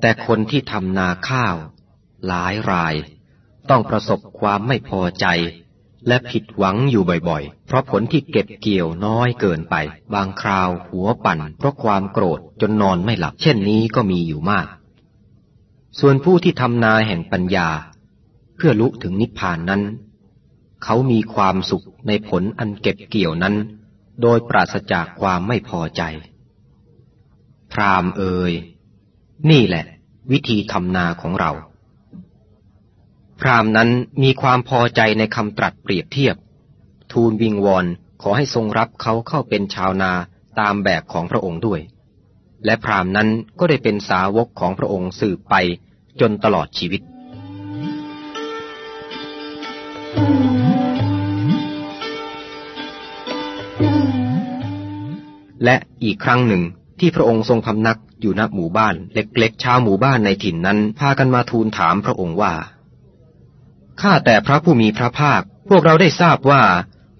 [0.00, 1.56] แต่คนที่ทำนาข้าว
[2.26, 2.94] หลายราย
[3.70, 5.26] ต้องประสบความไม่พอใจ
[6.08, 9.74] และผิดหวังอยู่บ่อยๆ เพราะผลที่เก็บเกี่ยวน้อยเกินไป
[10.14, 14.66] บางคราวหัวปั่น เพราะความโกรธจนนอนไม่หลับ เช่นนี้ก็มีอยู่มาก
[16.00, 17.68] ส่วนผู้ที่ทำนาแห่งปัญญา
[18.56, 19.82] เพื่อลุถึงนิพพานนั้น
[20.84, 23.54] เขามีความสุขในผลอันเก็บเกี่ยวนั้น
[24.22, 26.02] โดยปราศจากความไม่พอใจ
[27.72, 28.52] พรามเอ่ย
[29.50, 29.84] นี่แหละ
[30.30, 31.50] วิธีทำนาของเรา
[33.40, 33.90] พรามนั้น
[34.22, 36.36] มีความพอใจในคำตรัสเปรียบเทียบ
[37.12, 37.86] ทูลวิงวอน
[38.22, 40.12] ขอให้ทรงรับเขาเข้าเป็นชาวนา
[40.60, 41.80] ตามแบบของพระองค์ด้วย
[42.64, 45.54] และพรามนั้นก็ได้เป็นสาวกของพระองค์สืบไป
[46.20, 47.02] จนตลอดชีวิต
[50.18, 50.55] Thank you.
[55.64, 56.62] และอีกครั้งหนึ่ง
[57.00, 62.54] ที่พระองค์ทรงพำนักอยู่ณหมู่บ้านเล็กๆชาวหมู่บ้านในถิ่นนั้นพากันมาทูลถามพระองค์ว่า
[64.00, 66.62] ข้าแต่พระผู้มีพระภาค พวกเราได้ทราบว่า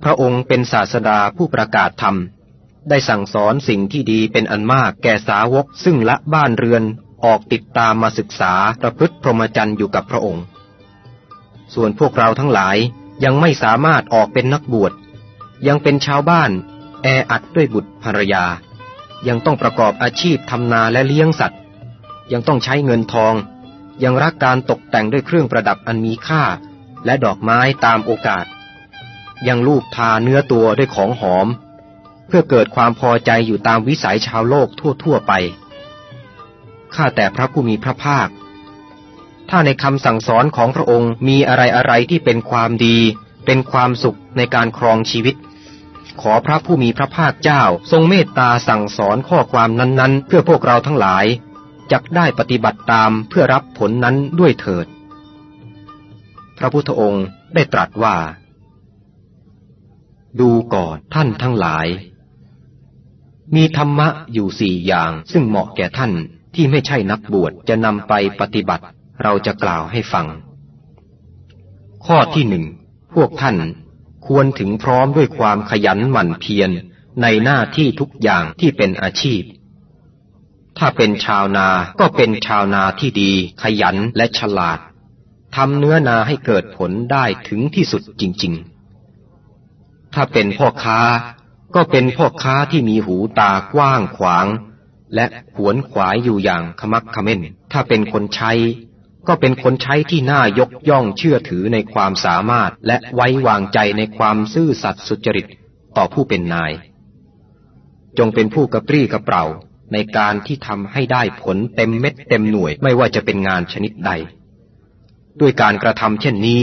[0.03, 2.17] พระองค์เป็นศาสดาผู้ประกาศธรรม
[2.89, 6.83] ได้สั่งสอนสิ่งที่ดีเป็นอันมากแก่สาวกซึ่งละบ้านเรือน
[7.25, 10.45] ออกติดตามมาศึกษาประพฤติพรหมจรรย์อยู่กับพระองค์
[11.75, 12.77] ส่วนพวกเราทั้งหลาย
[13.25, 14.93] ยังไม่สามารถออกเป็นนักบวช
[15.67, 16.51] ยังเป็นชาวบ้าน
[17.03, 18.45] แออัดด้วยบุตรภรรยา
[19.29, 21.61] ยังต้องประกอบอาชีพทำนาและเลี้ยงสัตว์
[22.33, 23.35] ยังต้องใช้เงินทอง
[24.05, 26.43] ยังรักการตกแต่งด้วยเครื่องประดับอันมีค่า
[27.05, 28.45] และดอกไม้ตามโอกาส
[29.49, 31.47] ยังลูบทาเนื้อตัวด้วยของหอม
[32.27, 34.69] เพื่อเกิดความพอใจอยู่ตามวิสัยชาวโลก
[35.03, 35.33] ทั่วๆไป
[36.95, 38.29] ข้าแต่พระผู้มีพระภาค
[39.51, 42.97] ถ้าในคำสั่งสอนของพระองค์มีอะไรอะไรที่เป็นความดี
[43.47, 45.35] เป็นความสุขในการครองชีวิต
[46.23, 51.25] ขอพระผู้มีพระภาคเจ้า ทรงเมตตาสั่งสอนข้อความนั้นๆ เพื่อพวกเราทั้งหลาย
[51.93, 54.87] จะได้ปฏิบัติตามเพื่อรับผลนั้นด้วยเถิด
[56.59, 58.17] พระพุทธองค์ได้ตรัสว่า
[60.41, 61.87] ดูก่อนท่านทั้งหลาย
[63.57, 66.13] มีธรรมะอยู่สี่อย่างซึ่งเหมาะแก่ท่าน
[66.55, 68.85] ที่ไม่ใช่นักบวชจะนำไปปฏิบัติ
[69.23, 70.27] เราจะกล่าวให้ฟัง
[72.07, 72.65] ข้อที่หนึ่ง
[73.15, 73.57] พวกท่าน
[74.27, 76.71] ควรถึงพร้อมด้วยความขยันหมั่นเพียร
[77.23, 79.43] ในหน้าที่ทุกอย่างที่เป็นอาชีพ
[80.79, 81.69] ถ้าเป็นชาวนา
[82.01, 84.79] ก็เป็นชาวนาที่ดี ขยันและฉลาด
[85.57, 88.55] ทำเนื้อนาให้เกิดผลได้ถึงที่สุดจริง
[89.39, 91.01] ๆ ถ้าเป็นพ่อค้า
[91.75, 94.47] ก็เป็นพ่อค้าที่มีหูตากว้างขวาง
[95.15, 97.41] และขวนขวายอยู่อย่างขมักขม้น
[97.73, 98.53] ถ้าเป็นคนใช้
[99.29, 105.47] ก็เป็นคนใช้ที่น่ายกย่องเชื่อถือในความสามารถและไว้วางใจในความซื่อสัตย์สุจริต
[105.97, 106.73] ต่อผู้เป็นนาย
[108.19, 109.45] จงเป็นผู้กระปรี้กระเปร่า
[109.93, 114.11] ในการที่ทำให้ได้ผลเต็มเม็ดเต็มหน่วยไม่ว่าจะเป็นงานชนิดใด
[115.41, 116.63] ด้วยการกระทำเช่นนี้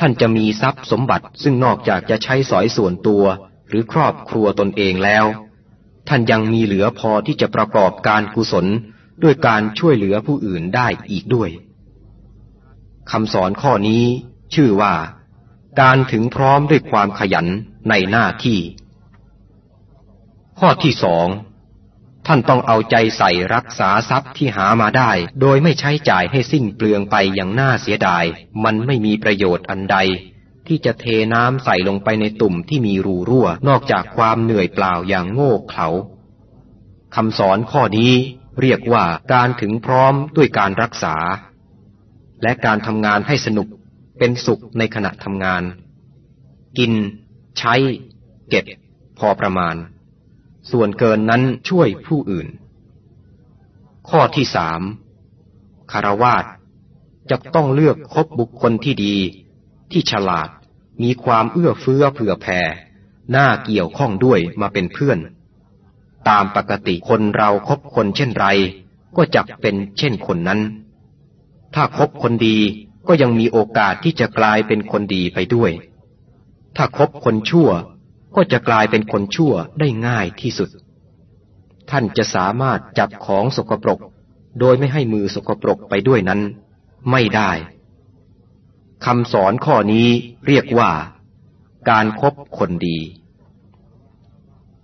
[0.00, 3.24] ท่านจะมีทรัพย์สมบัติซึ่งนอกจากจะใช้สอยส่วนตัว
[3.68, 5.24] หรือครอบครัวตนเองแล้ว
[6.08, 8.66] ท่านยังมีเหลือพอที่จะประกอบการกุศล
[9.22, 11.50] ด้วยการช่วยเหลือผู้อื่นได้อีกด้วย
[13.10, 14.04] คำสอนข้อนี้
[14.54, 14.94] ชื่อว่า
[15.80, 17.46] การถึงพร้อมด้วยความขยัน
[17.88, 18.60] ในหน้าที่
[20.58, 21.28] ข้อที่สอง
[22.26, 28.24] ท่านต้องเอาใจใส่รักษาทรัพย์ที่หามาได้ โดยไม่ใช้จ่ายให้สิ้นเปลืองไปอย่างน่าเสียดาย
[28.64, 29.96] มันไม่มีประโยชน์อันใด
[30.66, 35.88] ที่จะเทน้ำใส่ลงไปในตุ่มที่มีรูรั่ว นอกจากความเหนื่อยเปล่าอย่างโง่เขลา
[37.14, 38.12] คำสอนข้อนี้
[38.60, 41.16] เรียกว่าการถึงพร้อมด้วยการรักษา
[42.44, 43.68] และการทำงานให้สนุก
[44.18, 45.62] เป็นสุขในขณะทำงาน
[46.78, 46.92] กิน
[47.58, 47.74] ใช้
[48.48, 48.64] เก็บ
[49.18, 49.76] พอประมาณ
[50.70, 52.48] ส่วนเกินนั้นช่วยผู้อื่น
[54.08, 54.80] ข้อที่สาม
[55.92, 56.44] คารวาส
[57.30, 59.16] จะต้องเลือกคบบุคคลที่ดี
[59.92, 60.48] ที่ฉลาด
[61.02, 62.60] มีความเอื้อเฟื้อเผื่อแผ่
[63.36, 65.18] น่าเกี่ยวข้องด้วยมาเป็นเพื่อน
[66.28, 68.46] ตามปกติคนเราครบคนเช่นไร
[69.16, 70.60] ก็จะเป็นเช่นคนนั้น
[71.74, 72.58] ถ้าคบคนดี
[73.08, 75.72] ก็ยังมีโอกาสที่จะกลายเป็นคนดีไปด้วย
[76.76, 77.68] ถ้าคบคนชั่ว
[78.36, 80.70] ก็จะกลายเป็นคนชั่วได้ง่ายที่สุด
[81.90, 84.00] ท่านจะสามารถจับของสกปรก
[84.60, 86.40] โดยไม่ให้มือสกปรกไปด้วยนั้น
[87.10, 87.50] ไม่ได้
[89.04, 90.08] คำสอนข้อนี้
[90.46, 90.92] เรียกว่า
[91.90, 92.98] การครบคนดี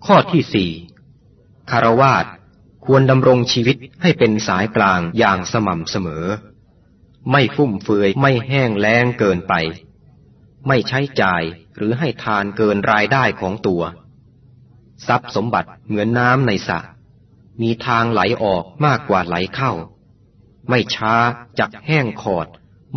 [0.07, 0.70] ข้อที่สี่
[1.70, 2.24] คารวาส
[2.84, 6.26] ควรดำรงชีวิตให้เป็นสายกลางอย่างสม่ำเสมอ
[7.31, 9.55] ไม่ฟุ่มเฟือยไม่แห้งแล้งเกินไป
[10.68, 11.43] ไม่ใช้จ่าย
[11.77, 13.83] หรือให้ทานเกินรายได้ของตัว
[15.07, 16.79] ทรัพย์สมบัติเหมือนน้ำในสระ
[17.62, 19.73] มีทางไหลออกมากกว่าไหลเข้า
[20.68, 21.14] ไม่ช้า
[21.59, 22.47] จักแห้งขอด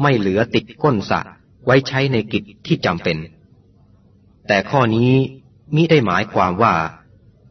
[0.01, 1.21] ไม่เหลือติดก้นสระ
[1.65, 3.17] ไว้ใช้ในกิจที่จำเป็น
[4.47, 5.13] แต่ข้อนี้
[5.75, 6.75] มิได้หมายความว่า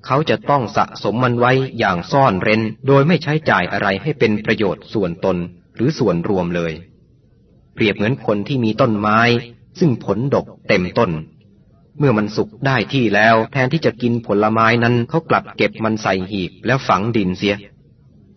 [0.06, 5.36] เขาจะต้องสะสมมันไว้อย่างซ่อนเร้น โดยไม่ใช้จ่ายอะไรให้เป็นประโยชน์ส่วนตน
[5.76, 6.72] หรือส่วนรวมเลย
[7.74, 9.20] เปรียบเหมือนคนที่มีต้นไม้
[9.78, 11.10] ซึ่งผลดกเต็มต้น
[11.98, 17.56] เมื่อมันสุกได้ที่แล้วแทนที่จะกินผลไม้นั้นเขากลับเก็บมันใส่หีบแล้วฝังดินเสีย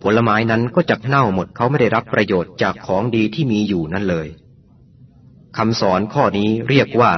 [0.04, 4.28] ผลไม้นั้นก็จะเน่าหมดเขาไม่ได้รับประโยชน์จากของดีที่มีอยู่นั่นเลย
[5.58, 7.14] คำสอนข้อนี้เรียกว่า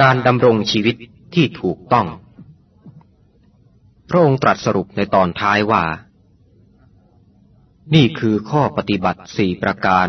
[0.00, 0.96] การดำรงชีวิต
[1.34, 2.06] ที่ถูกต้อง
[4.08, 5.82] พระองค์ตรัสสรุปในตอนท้ายว่า
[7.94, 10.08] นี่คือข้อปฏิบัติสี่ประการ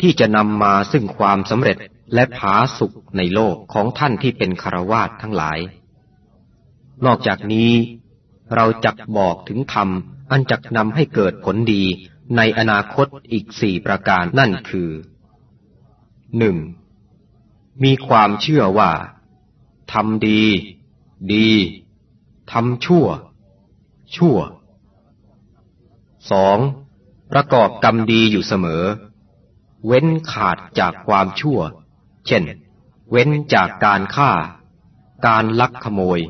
[0.00, 1.78] ที่จะนำมาซึ่งความสำเร็จ
[2.14, 5.58] และผาสุขในโลกของท่านที่เป็นคารวาสทั้งหลาย
[7.04, 7.72] นอกจากนี้
[8.54, 9.88] เราจักบอกถึงธรรม
[10.30, 11.84] อันจักนำให้เกิดผลดี
[12.36, 14.90] ในอนาคตอีกสี่ประการนั่นคือ
[16.38, 16.56] หนึ่ง
[17.84, 18.92] มีความเชื่อว่า
[19.92, 20.42] ทำดี
[21.34, 21.50] ดี
[22.52, 23.06] ทำชั่ว
[24.16, 24.36] ชั่ว
[26.30, 26.58] สอง
[27.32, 28.84] ประกอบกรรมดีอยู่เสมอ
[29.86, 31.60] เว้นขาดจากความชั่ว
[32.26, 32.42] เช่น
[33.10, 34.32] เว้นจากการฆ่า
[35.26, 36.20] การลักขโมย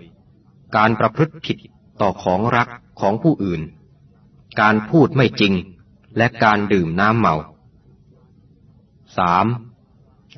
[0.76, 1.58] การประพฤติผิด
[2.00, 2.68] ต่อของรัก
[3.00, 3.62] ของผู้อื่น
[4.60, 5.54] การพูดไม่จริง
[6.16, 7.34] และการดื่มน้ำเมา
[9.18, 9.46] สาม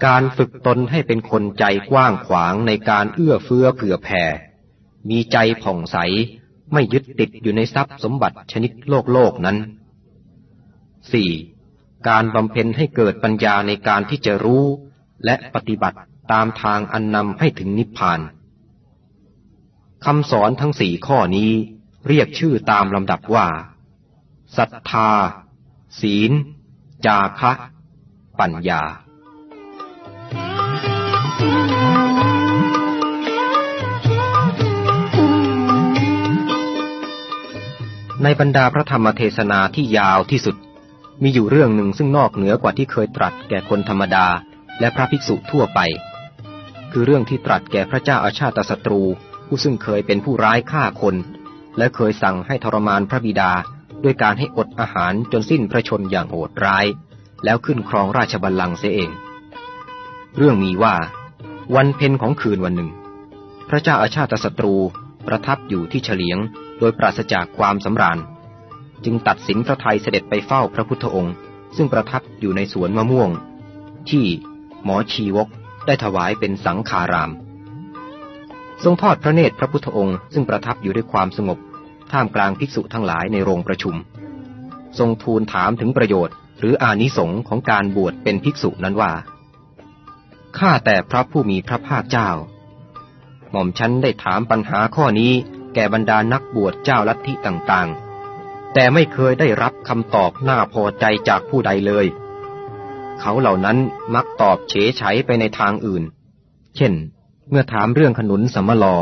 [0.06, 4.24] การฝึกตนให้เป็นคนใจกว้างขวางในการเอื้อเฟื้อเผื่อแผ่
[5.08, 5.96] มีใจผ่องใส
[6.72, 9.56] ไม่ยึดติดอยู่ในทรัพย์สมบัติชนิดโลกโลกนั้น
[10.82, 12.08] 4.
[12.08, 14.64] การบำเพ็ญให้เกิดปัญญาในการที่จะรู้
[15.24, 15.98] และปฏิบัติ
[16.32, 18.20] ตามทางอันนำให้ถึงนิพพาน
[20.04, 21.50] คำสอนทั้งสี่ข้อนี้
[22.08, 23.46] เรียกชื่อตามลำดับว่า
[24.56, 25.10] ศรัทธา
[26.00, 26.32] ศีล
[27.06, 27.52] จาคะ
[28.40, 28.82] ปัญญา
[38.28, 40.56] ในบรรดาพระธรรมเทศนาที่ยาวที่สุด
[41.22, 44.26] มีอยู่เรื่องหนึ่งซึ่งนอกเหนือกว่าที่เคยตรัสแก่คนธรรมดา
[44.80, 45.80] และพระภิกษุทั่วไป
[46.92, 49.02] คือเรื่องที่ตรัสแก่พระเจ้าอาชาติศัตรู
[49.46, 51.16] ผู้ซึ่งเคยเป็นผู้ร้ายฆ่าคน
[51.78, 53.52] และเคยสั่งให้ทรมานพระบิดา
[54.04, 56.86] ด้วยการให้อดอาหารจนสิ้นพระชนอย่างโหดร้าย
[57.44, 59.10] แล้วขึ้นครองราชบัลลังก์เสียเอง
[60.36, 60.94] เรื่องมีว่า
[61.74, 62.90] วันเพ็ญของคืนวันหนึ่ง
[63.68, 64.74] พระเจ้าอาชาติศัตรู
[65.26, 66.40] ประทับอยู่ที่เฉลียง
[66.78, 68.18] โดยปราศจากความสำราญ
[69.04, 71.34] จึงตัดสินพระไทยเสด็จไปเฝ้าพระพุทธองค์
[71.76, 73.30] ซึ่งประทับอยู่ในสวนมะม่วง
[74.10, 74.26] ที่
[74.84, 75.48] หมอชีวก
[75.86, 77.30] ได้ถวายเป็นสังขาราม
[78.84, 81.58] ทรงทอดพระเนตรพระพุทธองค์ซึ่งประทับอยู่ด้วยความสงบ
[82.12, 83.94] ท่ามกลางภิกษุทั้งหลายในโรงประชุม
[84.98, 89.12] ทรงทูลถามถึงประโยชน์ หรืออานิสงค์ของการบวชเป็นภิกษุนั้นว่า
[90.58, 92.30] ข้าแต่พระผู้มีพระภาคเจ้า
[93.50, 95.32] หม่อมฉันได้ถามปัญหาข้อนี้
[95.78, 102.06] แก่บรรดานักบวชเจ้าลัทธิต่างๆ แต่ไม่เคยได้รับคำตอบน่าพอใจจากผู้ใดเลย
[103.20, 103.78] เขาเหล่านั้น
[104.14, 106.04] มักตอบเฉยไฉไปในทางอื่น
[106.76, 106.92] เช่น
[107.50, 108.96] เมื่อถามเรื่องขนุนสมลอ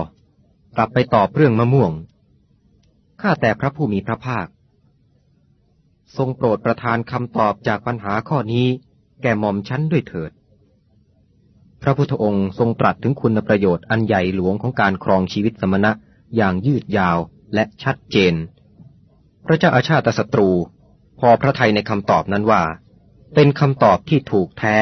[0.76, 1.92] กลับไปตอบเรื่องมะม่วง
[3.20, 4.46] ข้าแต่พระผู้มีพระภาค
[6.16, 8.66] ทรงโปรดประทานคำตอบจากปัญหาข้อนี้
[9.22, 10.30] แก่หม่อมชั้นด้วยเถิด
[11.82, 15.92] พระพุทธองค์ทรงตรัสถึงคุณประโยชน์อันใหญ่หลวงของการครองชีวิตสมณะ
[16.36, 17.18] อย่างยืดยาว
[17.54, 18.34] และชัดเจน
[19.46, 20.50] พระเจ้าอาชาติศัตรู
[21.20, 22.62] พอพระทัยในคำตอบนั้นว่า
[23.34, 24.76] เป็นคำตอบที่ถูกแท้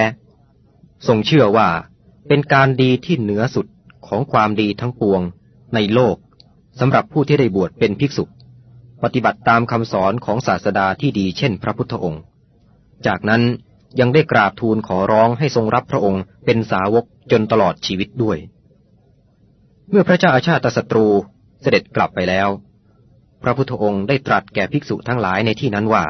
[1.06, 1.68] ทรงเชื่อว่า
[2.28, 3.66] เป็นการดีที่เหนือสุด
[4.06, 5.20] ของความดีทั้งปวง
[5.74, 6.16] ในโลก
[6.80, 8.24] สำหรับผู้ที่ได้บวชเป็นภิกษุ
[9.02, 12.22] ปฏิบัติตามคำสอนของศาสดาที่ดีเช่นพระพุทธองค์
[13.06, 13.42] จากนั้น
[14.00, 18.38] ยังได้กราบทูลขอร้องให้ทรงรับพระองค์เป็นสาวกจนตลอดชีวิตด้วย
[19.88, 21.06] เมื่อพระเจ้าอาชาติศัตรู
[21.62, 22.48] เสด็จกลับไปแล้ว
[23.42, 26.04] พระพุทธองค์ได้ตรัสแก่ภิกษุทั้งหลายในที่นั้นว่า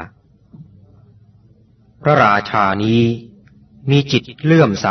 [2.03, 3.03] พระราชานี้
[3.91, 4.89] มีจิตเลื่อมใส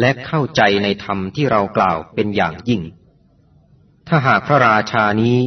[0.00, 2.82] และเข้าใจในธรรมที่เรากล่าวเป็นอย่างยิ่ง
[4.08, 5.38] ถ้าหากพระราชานี้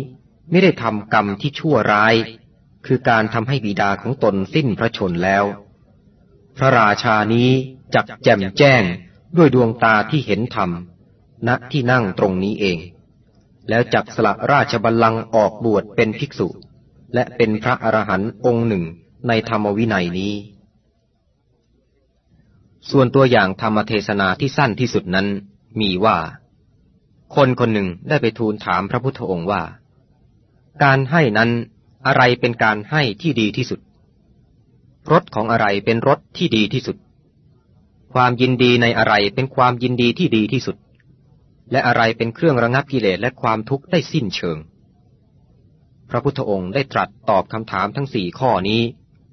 [0.52, 2.16] ไม่ได้ทำกรรมที่ชั่วร้าย
[2.86, 5.44] คือการทำให้บิดาของตนสิ้นพระชนแล้ว
[6.58, 7.50] พระราชานี้
[7.96, 8.84] จักแจ่มแจ้ง
[9.38, 10.70] ด้วยดวงตาที่เห็นธรรม
[11.48, 12.78] ณที่นั่งตรงนี้เอง
[13.70, 16.48] แล้วจักสละราชบัลลังก์ออกบวชเป็นภิกษุ
[17.14, 18.84] และเป็นพระอรหันต์องค์หนึ่ง
[19.28, 20.34] ในธรรมวินัยนี้
[22.92, 25.28] ส่วนตัวอย่างธรรมเทศนาที่สั้นที่สุดนั้น
[25.82, 26.18] มีว่า
[27.36, 29.62] คนคนหนึ่งได้ไปทูลถามพระพุทธองค์ว่า
[30.84, 31.50] การให้นั้น
[32.08, 33.80] อะไรเป็นการให้ที่ดีที่สุด
[35.12, 36.98] รถของอะไรเป็นรถที่ดีที่สุด
[38.14, 40.76] ความยินดีในอะไรเป็นความยินดีที่ดีที่สุด
[41.72, 44.58] และอะไรเป็นเครื่องระงับกิเลสและความทุกข์ได้สิ้นเชิง
[46.10, 48.82] พระพุทธองค์ได้ตรัสตอบคำถามทั้งสี่ข้อนี้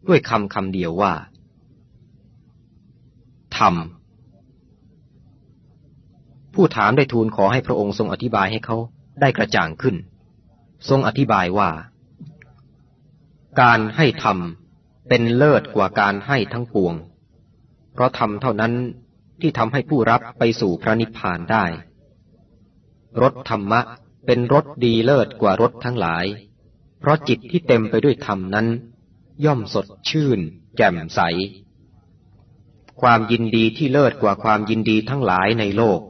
[0.09, 1.13] ด้วยคำคำเดียวว่า
[3.59, 3.75] ธรรม
[6.55, 8.77] ผู้ถามได้ทูลขอให้พระองค์ทรงอธิบายให้เขา
[9.21, 9.97] ได้กระจ่างขึ้น
[10.89, 11.71] ทรงอธิบายว่า
[13.61, 14.39] การให้ธรรม
[15.09, 16.95] เป็นเลิศกว่าการให้ทั้งปวง
[17.93, 18.73] เพราะธรรมเท่านั้น
[19.41, 21.65] ที่ทำให้ผู้รับไปสู่พระนิพพานได้
[23.23, 23.81] รสธรรมะ
[24.27, 26.25] เป็นรสดีเลิศกว่ารสทั้งหลาย
[27.01, 28.67] เพราะจิตที่เต็มไปด้วยธรรมนั้น
[29.45, 30.41] ย่อมสดชื่น
[30.77, 31.21] แจ่มใส
[33.01, 36.01] ความยินดีที่เลิศกว่าความยินดีทั้งหลายในโลก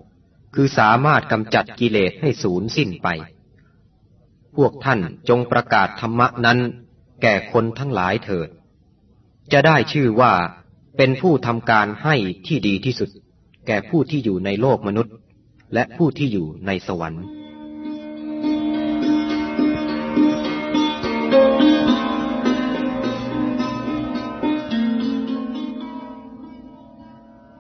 [0.55, 3.09] คือสามารถกำจัดกิเลสให้สูญสิ้นไป
[4.57, 6.59] พวกท่านจงประกาศธรรมะนั้น
[7.23, 8.49] แก่คนทั้งหลายเถิด
[9.53, 10.33] จะได้ชื่อว่า
[10.97, 12.15] เป็นผู้ทำการให้
[12.47, 13.11] ที่ดีที่สุด
[13.67, 15.15] แก่ผู้ที่อยู่ในโลกมนุษย์
[15.75, 17.25] และผู้ที่อยู่ในสวรรค์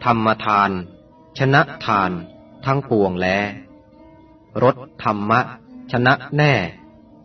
[0.04, 0.70] ธรรมทาน
[1.38, 2.10] ชนะทาน
[2.66, 3.26] ทั้งปวงแล
[4.62, 5.40] รสธรรมะ
[5.92, 6.54] ชนะแน่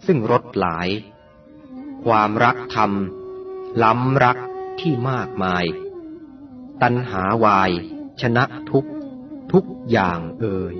[0.05, 0.89] ซึ่งรสหลาย
[2.03, 2.91] ความรักธรรม
[3.83, 4.37] ล้ำรัก
[4.79, 5.65] ที่มากมาย
[6.81, 7.71] ตัณหาวาย
[8.21, 8.85] ชนะทุก
[9.53, 10.75] ทุกอย่างเอ่ย